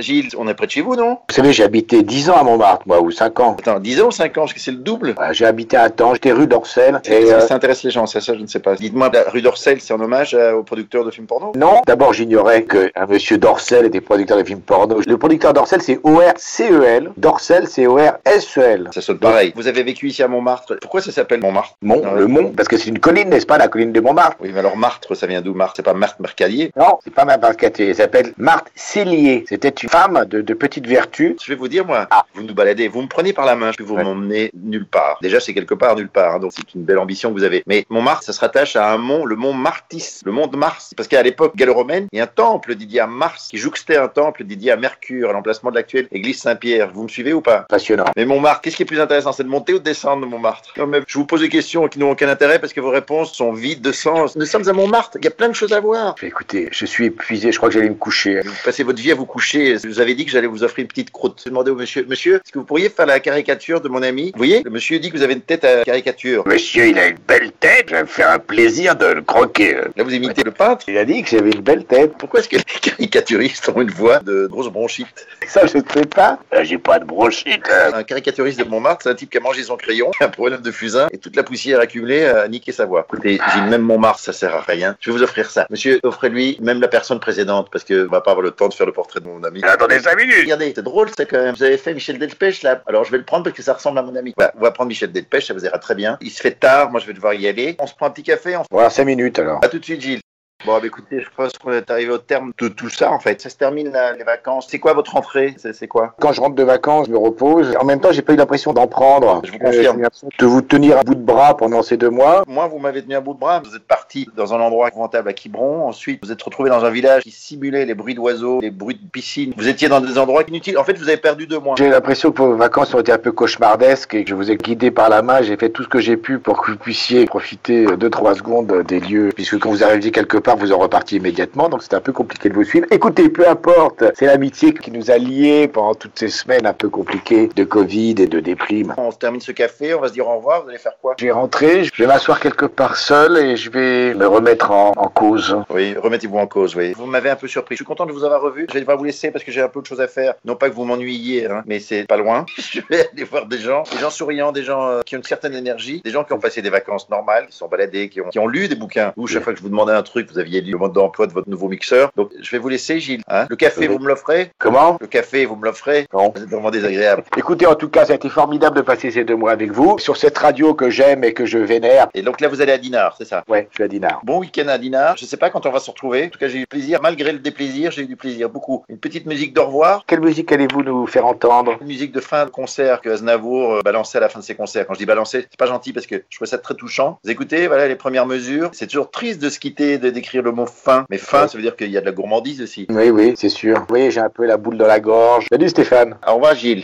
Gilles, 0.00 0.30
on 0.36 0.48
est 0.48 0.54
près 0.54 0.66
de 0.66 0.72
chez 0.72 0.80
vous, 0.80 0.96
non? 0.96 1.18
Vous 1.28 1.34
savez, 1.34 1.52
j'ai 1.52 1.62
habité 1.62 2.02
10 2.02 2.30
ans 2.30 2.36
à 2.36 2.42
Montmartre, 2.42 2.82
moi, 2.86 3.00
ou 3.00 3.12
5 3.12 3.38
ans. 3.38 3.56
Attends, 3.56 3.78
10 3.78 4.02
ans 4.02 4.06
ou 4.08 4.10
5 4.10 4.36
ans, 4.36 4.40
parce 4.42 4.52
que 4.52 4.58
c'est 4.58 4.72
le 4.72 4.78
double? 4.78 5.14
J'ai 5.30 5.46
habité 5.46 5.76
un 5.76 5.90
temps, 5.90 6.12
j'étais 6.12 6.32
rue 6.32 6.48
d'Orcel. 6.48 7.00
Et, 7.04 7.32
euh, 7.32 7.38
ça 7.38 7.54
intéresse 7.54 7.84
les 7.84 7.92
gens, 7.92 8.04
ça, 8.06 8.20
ça 8.20 8.34
je 8.34 8.40
ne 8.40 8.48
sais 8.48 8.58
pas. 8.58 8.74
Dites-moi, 8.74 9.10
la 9.12 9.30
rue 9.30 9.42
d'Orcel, 9.42 9.80
c'est 9.80 9.94
en 9.94 10.00
hommage 10.00 10.34
euh, 10.34 10.54
au 10.54 10.64
producteur 10.64 11.04
de 11.04 11.12
films 11.12 11.28
porno? 11.28 11.52
Non, 11.54 11.82
d'abord 11.86 12.12
j'ignorais 12.12 12.64
qu'un 12.64 13.06
monsieur 13.08 13.38
Dorcel 13.38 13.86
était 13.86 14.00
producteur 14.00 14.36
de 14.36 14.42
films 14.42 14.60
porno. 14.60 15.00
Le 15.06 15.18
producteur 15.18 15.52
Dorcel 15.54 15.80
c'est 15.80 16.00
O-R-C-E-L, 16.02 17.12
Dorcel 17.16 17.68
c'est 17.68 17.86
O-R-S-E-L. 17.86 18.90
Ça 18.92 19.00
sonne 19.00 19.18
pareil. 19.18 19.52
Vous 19.54 19.68
avez 19.68 19.84
vécu 19.84 20.08
ici 20.08 20.20
à 20.22 20.28
Montmartre. 20.28 20.78
Pourquoi 20.80 21.00
ça 21.00 21.12
s'appelle 21.12 21.40
Montmartre? 21.40 21.76
Mont, 21.82 22.02
le 22.12 22.26
Mont, 22.26 22.52
parce 22.56 22.68
que 22.68 22.76
c'est 22.76 22.88
une 22.90 22.98
colline, 22.98 23.28
n'est-ce 23.28 23.46
pas, 23.46 23.56
la 23.56 23.68
colline 23.68 23.92
de 23.92 24.00
Montmartre? 24.00 24.36
Oui, 24.40 24.50
mais 24.52 24.58
alors 24.58 24.76
Martre, 24.76 25.14
ça 25.14 25.28
vient 25.28 25.40
d'où 25.42 25.54
Martre? 25.54 25.74
C'est 25.76 25.82
pas 25.84 25.94
Marthe 25.94 26.18
Mercadier 26.18 26.72
Non, 26.76 26.98
c'est 27.04 27.14
pas 27.14 27.24
ma 27.24 27.38
Marcatier, 27.38 27.90
elle 27.90 27.94
s'appelle 27.94 28.32
Marthe. 28.36 28.66
C'était 28.74 29.75
une 29.82 29.88
femme 29.88 30.24
de, 30.28 30.40
de 30.40 30.54
petite 30.54 30.86
vertu. 30.86 31.36
Je 31.42 31.50
vais 31.52 31.56
vous 31.56 31.68
dire, 31.68 31.84
moi, 31.86 32.06
Ah. 32.10 32.24
vous 32.34 32.42
nous 32.42 32.54
baladez, 32.54 32.88
vous 32.88 33.02
me 33.02 33.08
prenez 33.08 33.32
par 33.32 33.44
la 33.46 33.56
main, 33.56 33.72
je 33.72 33.76
peux 33.78 33.84
vous 33.84 33.94
Ouais. 33.96 34.04
m'emmener 34.04 34.50
nulle 34.54 34.86
part. 34.86 35.18
Déjà, 35.22 35.40
c'est 35.40 35.54
quelque 35.54 35.74
part 35.74 35.96
nulle 35.96 36.08
part, 36.08 36.34
hein, 36.36 36.38
donc 36.38 36.52
c'est 36.54 36.74
une 36.74 36.82
belle 36.84 36.98
ambition 36.98 37.30
que 37.32 37.38
vous 37.38 37.44
avez. 37.44 37.62
Mais 37.66 37.84
Montmartre, 37.90 38.22
ça 38.24 38.32
se 38.32 38.40
rattache 38.40 38.76
à 38.76 38.92
un 38.92 38.98
mont, 38.98 39.24
le 39.24 39.36
mont 39.36 39.52
Martis, 39.52 40.20
le 40.24 40.32
mont 40.32 40.46
de 40.46 40.56
Mars. 40.56 40.92
Parce 40.96 41.08
qu'à 41.08 41.22
l'époque 41.22 41.56
gallo-romaine, 41.56 42.06
il 42.12 42.18
y 42.18 42.20
a 42.20 42.24
un 42.24 42.26
temple 42.28 42.74
dédié 42.74 43.00
à 43.00 43.06
Mars 43.06 43.48
qui 43.50 43.58
jouxtait 43.58 43.96
un 43.96 44.08
temple 44.08 44.44
dédié 44.44 44.72
à 44.72 44.76
Mercure, 44.76 45.30
à 45.30 45.32
l'emplacement 45.32 45.70
de 45.70 45.76
l'actuelle 45.76 46.08
église 46.12 46.40
Saint-Pierre. 46.40 46.90
Vous 46.92 47.02
me 47.04 47.08
suivez 47.08 47.32
ou 47.32 47.40
pas? 47.40 47.66
Passionnant. 47.68 48.04
Mais 48.16 48.24
Montmartre, 48.24 48.60
qu'est-ce 48.62 48.76
qui 48.76 48.82
est 48.82 48.86
plus 48.86 49.00
intéressant? 49.00 49.32
C'est 49.32 49.44
de 49.44 49.48
monter 49.48 49.72
ou 49.74 49.78
de 49.78 49.84
descendre 49.84 50.22
de 50.22 50.26
Montmartre? 50.30 50.72
Non, 50.76 50.86
mais 50.86 51.00
Je 51.06 51.18
vous 51.18 51.26
pose 51.26 51.40
des 51.40 51.48
questions 51.48 51.88
qui 51.88 51.98
n'ont 51.98 52.10
aucun 52.10 52.28
intérêt 52.28 52.58
parce 52.58 52.72
que 52.72 52.80
vos 52.80 52.90
réponses 52.90 53.32
sont 53.32 53.52
vides 53.52 53.80
de 53.82 53.92
sens. 53.92 54.36
Nous 54.36 54.44
sommes 54.46 54.68
à 54.68 54.72
Montmartre, 54.72 55.16
il 55.20 55.24
y 55.24 55.28
a 55.28 55.30
plein 55.30 55.48
de 55.48 55.54
choses 55.54 55.72
à 55.72 55.80
voir. 55.80 56.14
Écoutez, 56.22 56.68
je 56.72 56.84
suis 56.86 57.06
épuisé, 57.06 57.52
je 57.52 57.56
crois 57.58 57.68
que 57.68 57.74
j'allais 57.74 57.88
me 57.88 57.94
coucher. 57.94 58.40
Vous 58.40 58.52
passez 58.64 58.82
votre 58.82 59.00
vie 59.00 59.12
à 59.12 59.14
vous 59.14 59.26
coucher. 59.26 59.65
Je 59.76 59.88
vous 59.88 60.00
avais 60.00 60.14
dit 60.14 60.24
que 60.24 60.30
j'allais 60.30 60.46
vous 60.46 60.62
offrir 60.64 60.82
une 60.82 60.88
petite 60.88 61.10
croûte. 61.10 61.40
Je 61.44 61.48
demandais 61.50 61.70
au 61.70 61.74
monsieur, 61.76 62.04
monsieur, 62.08 62.36
est-ce 62.36 62.52
que 62.52 62.58
vous 62.58 62.64
pourriez 62.64 62.88
faire 62.88 63.06
la 63.06 63.20
caricature 63.20 63.80
de 63.80 63.88
mon 63.88 64.02
ami? 64.02 64.30
Vous 64.32 64.38
voyez, 64.38 64.62
le 64.62 64.70
monsieur 64.70 64.98
dit 64.98 65.10
que 65.10 65.16
vous 65.16 65.22
avez 65.22 65.34
une 65.34 65.40
tête 65.40 65.64
à 65.64 65.84
caricature. 65.84 66.46
Monsieur, 66.46 66.86
il 66.86 66.98
a 66.98 67.08
une 67.08 67.18
belle 67.26 67.52
tête, 67.52 67.86
je 67.88 67.94
vais 67.94 68.02
me 68.02 68.06
faire 68.06 68.30
un 68.30 68.38
plaisir 68.38 68.96
de 68.96 69.06
le 69.06 69.22
croquer. 69.22 69.74
Là, 69.96 70.02
vous 70.04 70.14
imitez 70.14 70.42
le 70.44 70.50
peintre. 70.52 70.84
Il 70.88 70.96
a 70.98 71.04
dit 71.04 71.22
que 71.22 71.28
j'avais 71.30 71.50
une 71.50 71.60
belle 71.62 71.84
tête. 71.84 72.12
Pourquoi 72.18 72.40
est-ce 72.40 72.48
que 72.48 72.56
les 72.56 72.62
caricaturistes 72.80 73.68
ont 73.74 73.80
une 73.80 73.90
voix 73.90 74.18
de 74.20 74.46
grosse 74.46 74.68
bronchite? 74.68 75.26
Ça, 75.46 75.66
je 75.66 75.78
ne 75.78 75.82
sais 75.92 76.06
pas. 76.06 76.38
Euh, 76.54 76.64
J'ai 76.64 76.78
pas 76.78 76.98
de 76.98 77.04
bronchite. 77.04 77.62
euh. 77.70 77.92
Un 77.94 78.02
caricaturiste 78.02 78.58
de 78.58 78.64
Montmartre, 78.64 79.02
c'est 79.04 79.10
un 79.10 79.14
type 79.14 79.30
qui 79.30 79.38
a 79.38 79.40
mangé 79.40 79.62
son 79.62 79.76
crayon, 79.76 80.10
un 80.20 80.28
problème 80.28 80.60
de 80.60 80.70
fusain, 80.70 81.08
et 81.12 81.18
toute 81.18 81.36
la 81.36 81.42
poussière 81.42 81.80
accumulée 81.80 82.24
a 82.26 82.48
niqué 82.48 82.72
sa 82.72 82.84
voix. 82.86 83.06
Écoutez, 83.12 83.38
j'ai 83.54 83.60
même 83.62 83.82
Montmartre, 83.82 84.20
ça 84.20 84.32
sert 84.32 84.54
à 84.54 84.60
rien. 84.60 84.96
Je 85.00 85.10
vais 85.10 85.16
vous 85.16 85.22
offrir 85.22 85.50
ça. 85.50 85.66
Monsieur, 85.70 86.00
offrez-lui 86.02 86.58
même 86.60 86.80
la 86.80 86.88
personne 86.88 87.20
précédente, 87.20 87.68
parce 87.70 87.84
que 87.84 88.06
on 88.06 88.10
va 88.10 88.20
pas 88.20 88.32
avoir 88.32 88.44
le 88.44 88.50
temps 88.50 88.68
de 88.68 88.74
faire 88.74 88.86
le 88.86 88.92
portrait 88.92 89.20
de 89.20 89.26
mon 89.26 89.42
ami. 89.44 89.55
Attendez 89.62 90.00
5 90.00 90.16
minutes. 90.16 90.42
Regardez, 90.42 90.72
c'est 90.74 90.82
drôle, 90.82 91.08
c'est 91.16 91.26
quand 91.26 91.42
même. 91.42 91.54
Vous 91.54 91.62
avez 91.62 91.78
fait 91.78 91.94
Michel 91.94 92.18
Delpech 92.18 92.62
là. 92.62 92.82
Alors 92.86 93.04
je 93.04 93.10
vais 93.10 93.18
le 93.18 93.24
prendre 93.24 93.44
parce 93.44 93.56
que 93.56 93.62
ça 93.62 93.74
ressemble 93.74 93.98
à 93.98 94.02
mon 94.02 94.14
ami. 94.16 94.34
Voilà, 94.36 94.52
on 94.56 94.60
va 94.60 94.70
prendre 94.70 94.88
Michel 94.88 95.12
Delpech, 95.12 95.46
ça 95.46 95.54
vous 95.54 95.64
ira 95.64 95.78
très 95.78 95.94
bien. 95.94 96.18
Il 96.20 96.30
se 96.30 96.40
fait 96.40 96.52
tard, 96.52 96.90
moi 96.90 97.00
je 97.00 97.06
vais 97.06 97.14
devoir 97.14 97.34
y 97.34 97.46
aller. 97.48 97.76
On 97.78 97.86
se 97.86 97.94
prend 97.94 98.06
un 98.06 98.10
petit 98.10 98.22
café, 98.22 98.56
on 98.56 98.62
se... 98.62 98.68
Voilà, 98.70 98.90
5 98.90 99.04
minutes 99.04 99.38
alors. 99.38 99.64
À 99.64 99.68
tout 99.68 99.78
de 99.78 99.84
suite, 99.84 100.00
Gilles. 100.00 100.20
Bon, 100.64 100.78
bah, 100.80 100.86
écoutez, 100.86 101.20
je 101.20 101.28
pense 101.36 101.52
qu'on 101.58 101.70
est 101.70 101.90
arrivé 101.90 102.10
au 102.10 102.18
terme 102.18 102.52
de 102.58 102.68
tout 102.68 102.88
ça 102.88 103.12
en 103.12 103.20
fait. 103.20 103.40
Ça 103.40 103.50
se 103.50 103.56
termine 103.56 103.92
là, 103.92 104.14
les 104.14 104.24
vacances. 104.24 104.66
C'est 104.68 104.78
quoi 104.78 104.94
votre 104.94 105.12
rentrée? 105.12 105.54
C'est 105.58 105.86
quoi? 105.86 106.14
Quand 106.18 106.32
je 106.32 106.40
rentre 106.40 106.56
de 106.56 106.62
vacances, 106.62 107.06
je 107.06 107.12
me 107.12 107.18
repose. 107.18 107.76
En 107.78 107.84
même 107.84 108.00
temps, 108.00 108.10
j'ai 108.10 108.22
pas 108.22 108.32
eu 108.32 108.36
l'impression 108.36 108.72
d'en 108.72 108.86
prendre. 108.86 109.42
Je 109.44 109.52
vous 109.52 109.58
confirme. 109.58 110.02
Euh, 110.02 110.28
de 110.38 110.46
vous 110.46 110.62
tenir 110.62 110.98
à 110.98 111.02
bout 111.04 111.14
de 111.14 111.22
bras 111.22 111.56
pendant 111.56 111.82
ces 111.82 111.96
deux 111.96 112.10
mois. 112.10 112.42
Moi, 112.48 112.66
vous 112.68 112.78
m'avez 112.78 113.02
tenu 113.02 113.14
un 113.14 113.20
bout 113.20 113.34
de 113.34 113.38
bras. 113.38 113.60
Vous 113.64 113.76
êtes 113.76 113.86
parti 113.86 114.28
dans 114.34 114.54
un 114.54 114.60
endroit 114.60 114.88
épouvantable 114.88 115.28
à 115.28 115.34
Quiberon. 115.34 115.86
Ensuite, 115.86 116.24
vous 116.24 116.32
êtes 116.32 116.42
retrouvé 116.42 116.70
dans 116.70 116.84
un 116.84 116.90
village 116.90 117.22
qui 117.22 117.30
simulait 117.30 117.84
les 117.84 117.94
bruits 117.94 118.14
d'oiseaux, 118.14 118.60
les 118.60 118.70
bruits 118.70 118.98
de 119.00 119.08
piscine. 119.08 119.52
Vous 119.56 119.68
étiez 119.68 119.88
dans 119.88 120.00
des 120.00 120.18
endroits 120.18 120.42
inutiles. 120.48 120.78
En 120.78 120.84
fait, 120.84 120.98
vous 120.98 121.08
avez 121.08 121.18
perdu 121.18 121.46
deux 121.46 121.60
mois. 121.60 121.76
J'ai 121.78 121.90
l'impression 121.90 122.32
que 122.32 122.42
vos 122.42 122.56
vacances 122.56 122.92
ont 122.94 123.00
été 123.00 123.12
un 123.12 123.18
peu 123.18 123.30
cauchemardesques 123.30 124.14
et 124.14 124.24
que 124.24 124.30
je 124.30 124.34
vous 124.34 124.50
ai 124.50 124.56
guidé 124.56 124.90
par 124.90 125.10
la 125.10 125.22
main. 125.22 125.42
J'ai 125.42 125.56
fait 125.56 125.68
tout 125.68 125.84
ce 125.84 125.88
que 125.88 126.00
j'ai 126.00 126.16
pu 126.16 126.38
pour 126.38 126.62
que 126.62 126.72
vous 126.72 126.78
puissiez 126.78 127.26
profiter 127.26 127.86
deux, 127.96 128.10
trois 128.10 128.34
secondes 128.34 128.82
des 128.82 129.00
lieux. 129.00 129.28
Puisque 129.34 129.58
quand 129.60 129.70
vous 129.70 129.84
arriviez 129.84 130.10
quelque 130.10 130.38
vous 130.54 130.72
en 130.72 130.78
repartiez 130.78 131.18
immédiatement. 131.18 131.68
Donc 131.68 131.82
c'était 131.82 131.96
un 131.96 132.00
peu 132.00 132.12
compliqué 132.12 132.48
de 132.48 132.54
vous 132.54 132.64
suivre. 132.64 132.86
Écoutez, 132.90 133.28
peu 133.28 133.48
importe. 133.48 134.04
C'est 134.14 134.26
l'amitié 134.26 134.72
qui 134.74 134.90
nous 134.90 135.10
a 135.10 135.18
liés 135.18 135.68
pendant 135.68 135.94
toutes 135.94 136.18
ces 136.18 136.28
semaines 136.28 136.66
un 136.66 136.72
peu 136.72 136.88
compliquées 136.88 137.48
de 137.54 137.64
Covid 137.64 138.14
et 138.18 138.26
de 138.26 138.40
déprime. 138.40 138.94
On 138.96 139.10
se 139.10 139.18
termine 139.18 139.40
ce 139.40 139.52
café, 139.52 139.94
on 139.94 140.00
va 140.00 140.08
se 140.08 140.12
dire 140.12 140.28
au 140.28 140.36
revoir. 140.36 140.62
Vous 140.62 140.68
allez 140.68 140.78
faire 140.78 140.96
quoi? 141.00 141.14
Je 141.18 141.24
vais 141.24 141.32
rentrer, 141.32 141.84
je 141.84 141.92
vais 141.98 142.06
m'asseoir 142.06 142.40
quelque 142.40 142.66
part 142.66 142.96
seul 142.96 143.38
et 143.38 143.56
je 143.56 143.70
vais 143.70 144.14
me 144.14 144.26
remettre 144.26 144.70
en, 144.70 144.92
en 144.96 145.08
cause. 145.08 145.56
Oui, 145.70 145.94
remettez-vous 145.96 146.38
en 146.38 146.46
cause, 146.46 146.76
oui. 146.76 146.92
Vous 146.92 147.06
m'avez 147.06 147.30
un 147.30 147.36
peu 147.36 147.48
surpris. 147.48 147.74
Je 147.74 147.78
suis 147.78 147.84
content 147.84 148.06
de 148.06 148.12
vous 148.12 148.24
avoir 148.24 148.40
revu. 148.40 148.66
Je 148.68 148.74
vais 148.74 148.80
devoir 148.80 148.98
vous 148.98 149.04
laisser 149.04 149.30
parce 149.30 149.44
que 149.44 149.52
j'ai 149.52 149.62
un 149.62 149.68
peu 149.68 149.80
de 149.80 149.86
choses 149.86 150.00
à 150.00 150.08
faire. 150.08 150.34
Non 150.44 150.56
pas 150.56 150.68
que 150.70 150.74
vous 150.74 150.84
m'ennuyiez, 150.84 151.46
hein, 151.46 151.62
mais 151.66 151.80
c'est 151.80 152.06
pas 152.06 152.16
loin. 152.16 152.46
Je 152.56 152.80
vais 152.90 153.08
aller 153.12 153.24
voir 153.24 153.46
des 153.46 153.58
gens, 153.58 153.84
des 153.90 153.98
gens 153.98 154.10
souriants, 154.10 154.52
des 154.52 154.62
gens 154.62 154.86
euh, 154.88 155.00
qui 155.04 155.14
ont 155.14 155.18
une 155.18 155.24
certaine 155.24 155.54
énergie, 155.54 156.02
des 156.04 156.10
gens 156.10 156.24
qui 156.24 156.32
ont 156.32 156.38
passé 156.38 156.62
des 156.62 156.70
vacances 156.70 157.08
normales, 157.08 157.46
qui 157.46 157.56
sont 157.56 157.68
baladés, 157.68 158.08
qui 158.08 158.20
ont, 158.20 158.28
qui 158.28 158.38
ont 158.38 158.46
lu 158.46 158.68
des 158.68 158.74
bouquins. 158.74 159.12
Ou 159.16 159.26
chaque 159.26 159.44
fois 159.44 159.52
que 159.52 159.58
je 159.58 159.62
vous 159.62 159.70
demandais 159.70 159.92
un 159.92 160.02
truc, 160.02 160.30
vous 160.30 160.35
aviez 160.38 160.60
lu 160.60 160.72
le 160.72 160.78
mode 160.78 160.92
d'emploi 160.92 161.26
de 161.26 161.32
votre 161.32 161.48
nouveau 161.48 161.68
mixeur. 161.68 162.10
Donc 162.16 162.30
je 162.40 162.50
vais 162.50 162.58
vous 162.58 162.68
laisser, 162.68 163.00
Gilles. 163.00 163.22
hein. 163.28 163.46
le 163.48 163.56
café, 163.56 163.80
Oui. 163.82 163.86
vous 163.88 163.98
me 163.98 164.08
l'offrez? 164.08 164.50
Comment? 164.58 164.96
Le 165.00 165.06
café, 165.06 165.44
vous 165.46 165.56
me 165.56 165.64
l'offrez? 165.64 166.06
Non. 166.12 166.32
Vous 166.34 166.42
êtes 166.42 166.48
vraiment 166.50 166.70
désagréable. 166.70 167.24
Écoutez, 167.36 167.66
en 167.66 167.74
tout 167.74 167.88
cas, 167.88 168.04
ça 168.04 168.12
a 168.12 168.16
été 168.16 168.28
formidable 168.28 168.76
de 168.76 168.82
passer 168.82 169.10
ces 169.10 169.24
deux 169.24 169.36
mois 169.36 169.52
avec 169.52 169.72
vous 169.72 169.98
sur 169.98 170.16
cette 170.16 170.36
radio 170.38 170.74
que 170.74 170.90
j'aime 170.90 171.24
et 171.24 171.32
que 171.32 171.44
je 171.46 171.58
vénère. 171.58 172.08
Et 172.14 172.22
donc 172.22 172.40
là, 172.40 172.48
vous 172.48 172.60
allez 172.60 172.72
à 172.72 172.78
Dinard, 172.78 173.14
c'est 173.18 173.24
ça? 173.24 173.44
Ouais, 173.48 173.68
je 173.70 173.76
suis 173.76 173.84
à 173.84 173.88
Dinard. 173.88 174.20
Bon 174.24 174.38
week-end 174.40 174.68
à 174.68 174.78
Dinard. 174.78 175.16
Je 175.16 175.24
sais 175.24 175.36
pas 175.36 175.50
quand 175.50 175.66
on 175.66 175.70
va 175.70 175.78
se 175.80 175.90
retrouver. 175.90 176.24
En 176.26 176.28
tout 176.28 176.38
cas, 176.38 176.48
j'ai 176.48 176.60
eu 176.60 176.66
plaisir. 176.66 177.00
Malgré 177.02 177.32
le 177.32 177.38
déplaisir, 177.38 177.90
j'ai 177.90 178.02
eu 178.02 178.06
du 178.06 178.16
plaisir. 178.16 178.48
Beaucoup. 178.50 178.84
Une 178.88 178.98
petite 178.98 179.26
musique 179.26 179.52
d'au 179.54 179.66
revoir. 179.66 180.04
Quelle 180.06 180.20
musique 180.20 180.50
allez-vous 180.52 180.82
nous 180.82 181.06
faire 181.06 181.26
entendre? 181.26 181.76
Une 181.80 181.86
musique 181.86 182.12
de 182.12 182.20
fin 182.20 182.44
de 182.46 182.50
concert 182.50 183.00
que 183.00 183.08
Aznavour 183.10 183.74
euh, 183.74 183.80
balançait 183.82 184.18
à 184.18 184.20
la 184.20 184.28
fin 184.28 184.38
de 184.40 184.44
ses 184.44 184.54
concerts. 184.54 184.86
Quand 184.86 184.94
je 184.94 184.98
dis 184.98 185.06
balancer, 185.06 185.46
c'est 185.50 185.58
pas 185.58 185.66
gentil 185.66 185.92
parce 185.92 186.06
que 186.06 186.16
je 186.28 186.36
trouve 186.36 186.46
ça 186.48 186.58
très 186.58 186.74
touchant. 186.74 187.18
Vous 187.24 187.30
écoutez, 187.30 187.66
voilà 187.66 187.88
les 187.88 187.96
premières 187.96 188.26
mesures. 188.26 188.70
C'est 188.72 188.86
toujours 188.86 189.10
triste 189.10 189.40
de 189.42 189.48
se 189.50 189.58
quitter, 189.58 189.98
de 189.98 190.10
décrire 190.26 190.42
le 190.42 190.50
mot 190.50 190.66
fin. 190.66 191.06
Mais 191.08 191.18
fin, 191.18 191.46
ça 191.46 191.56
veut 191.56 191.62
dire 191.62 191.76
qu'il 191.76 191.90
y 191.90 191.96
a 191.96 192.00
de 192.00 192.06
la 192.06 192.12
gourmandise 192.12 192.60
aussi. 192.60 192.86
Oui, 192.90 193.10
oui, 193.10 193.34
c'est 193.36 193.48
sûr. 193.48 193.78
Vous 193.78 193.86
voyez, 193.88 194.10
j'ai 194.10 194.20
un 194.20 194.28
peu 194.28 194.44
la 194.44 194.56
boule 194.56 194.76
dans 194.76 194.86
la 194.86 194.98
gorge. 194.98 195.46
Salut 195.50 195.68
Stéphane. 195.68 196.16
Au 196.26 196.34
revoir 196.34 196.56
Gilles. 196.56 196.74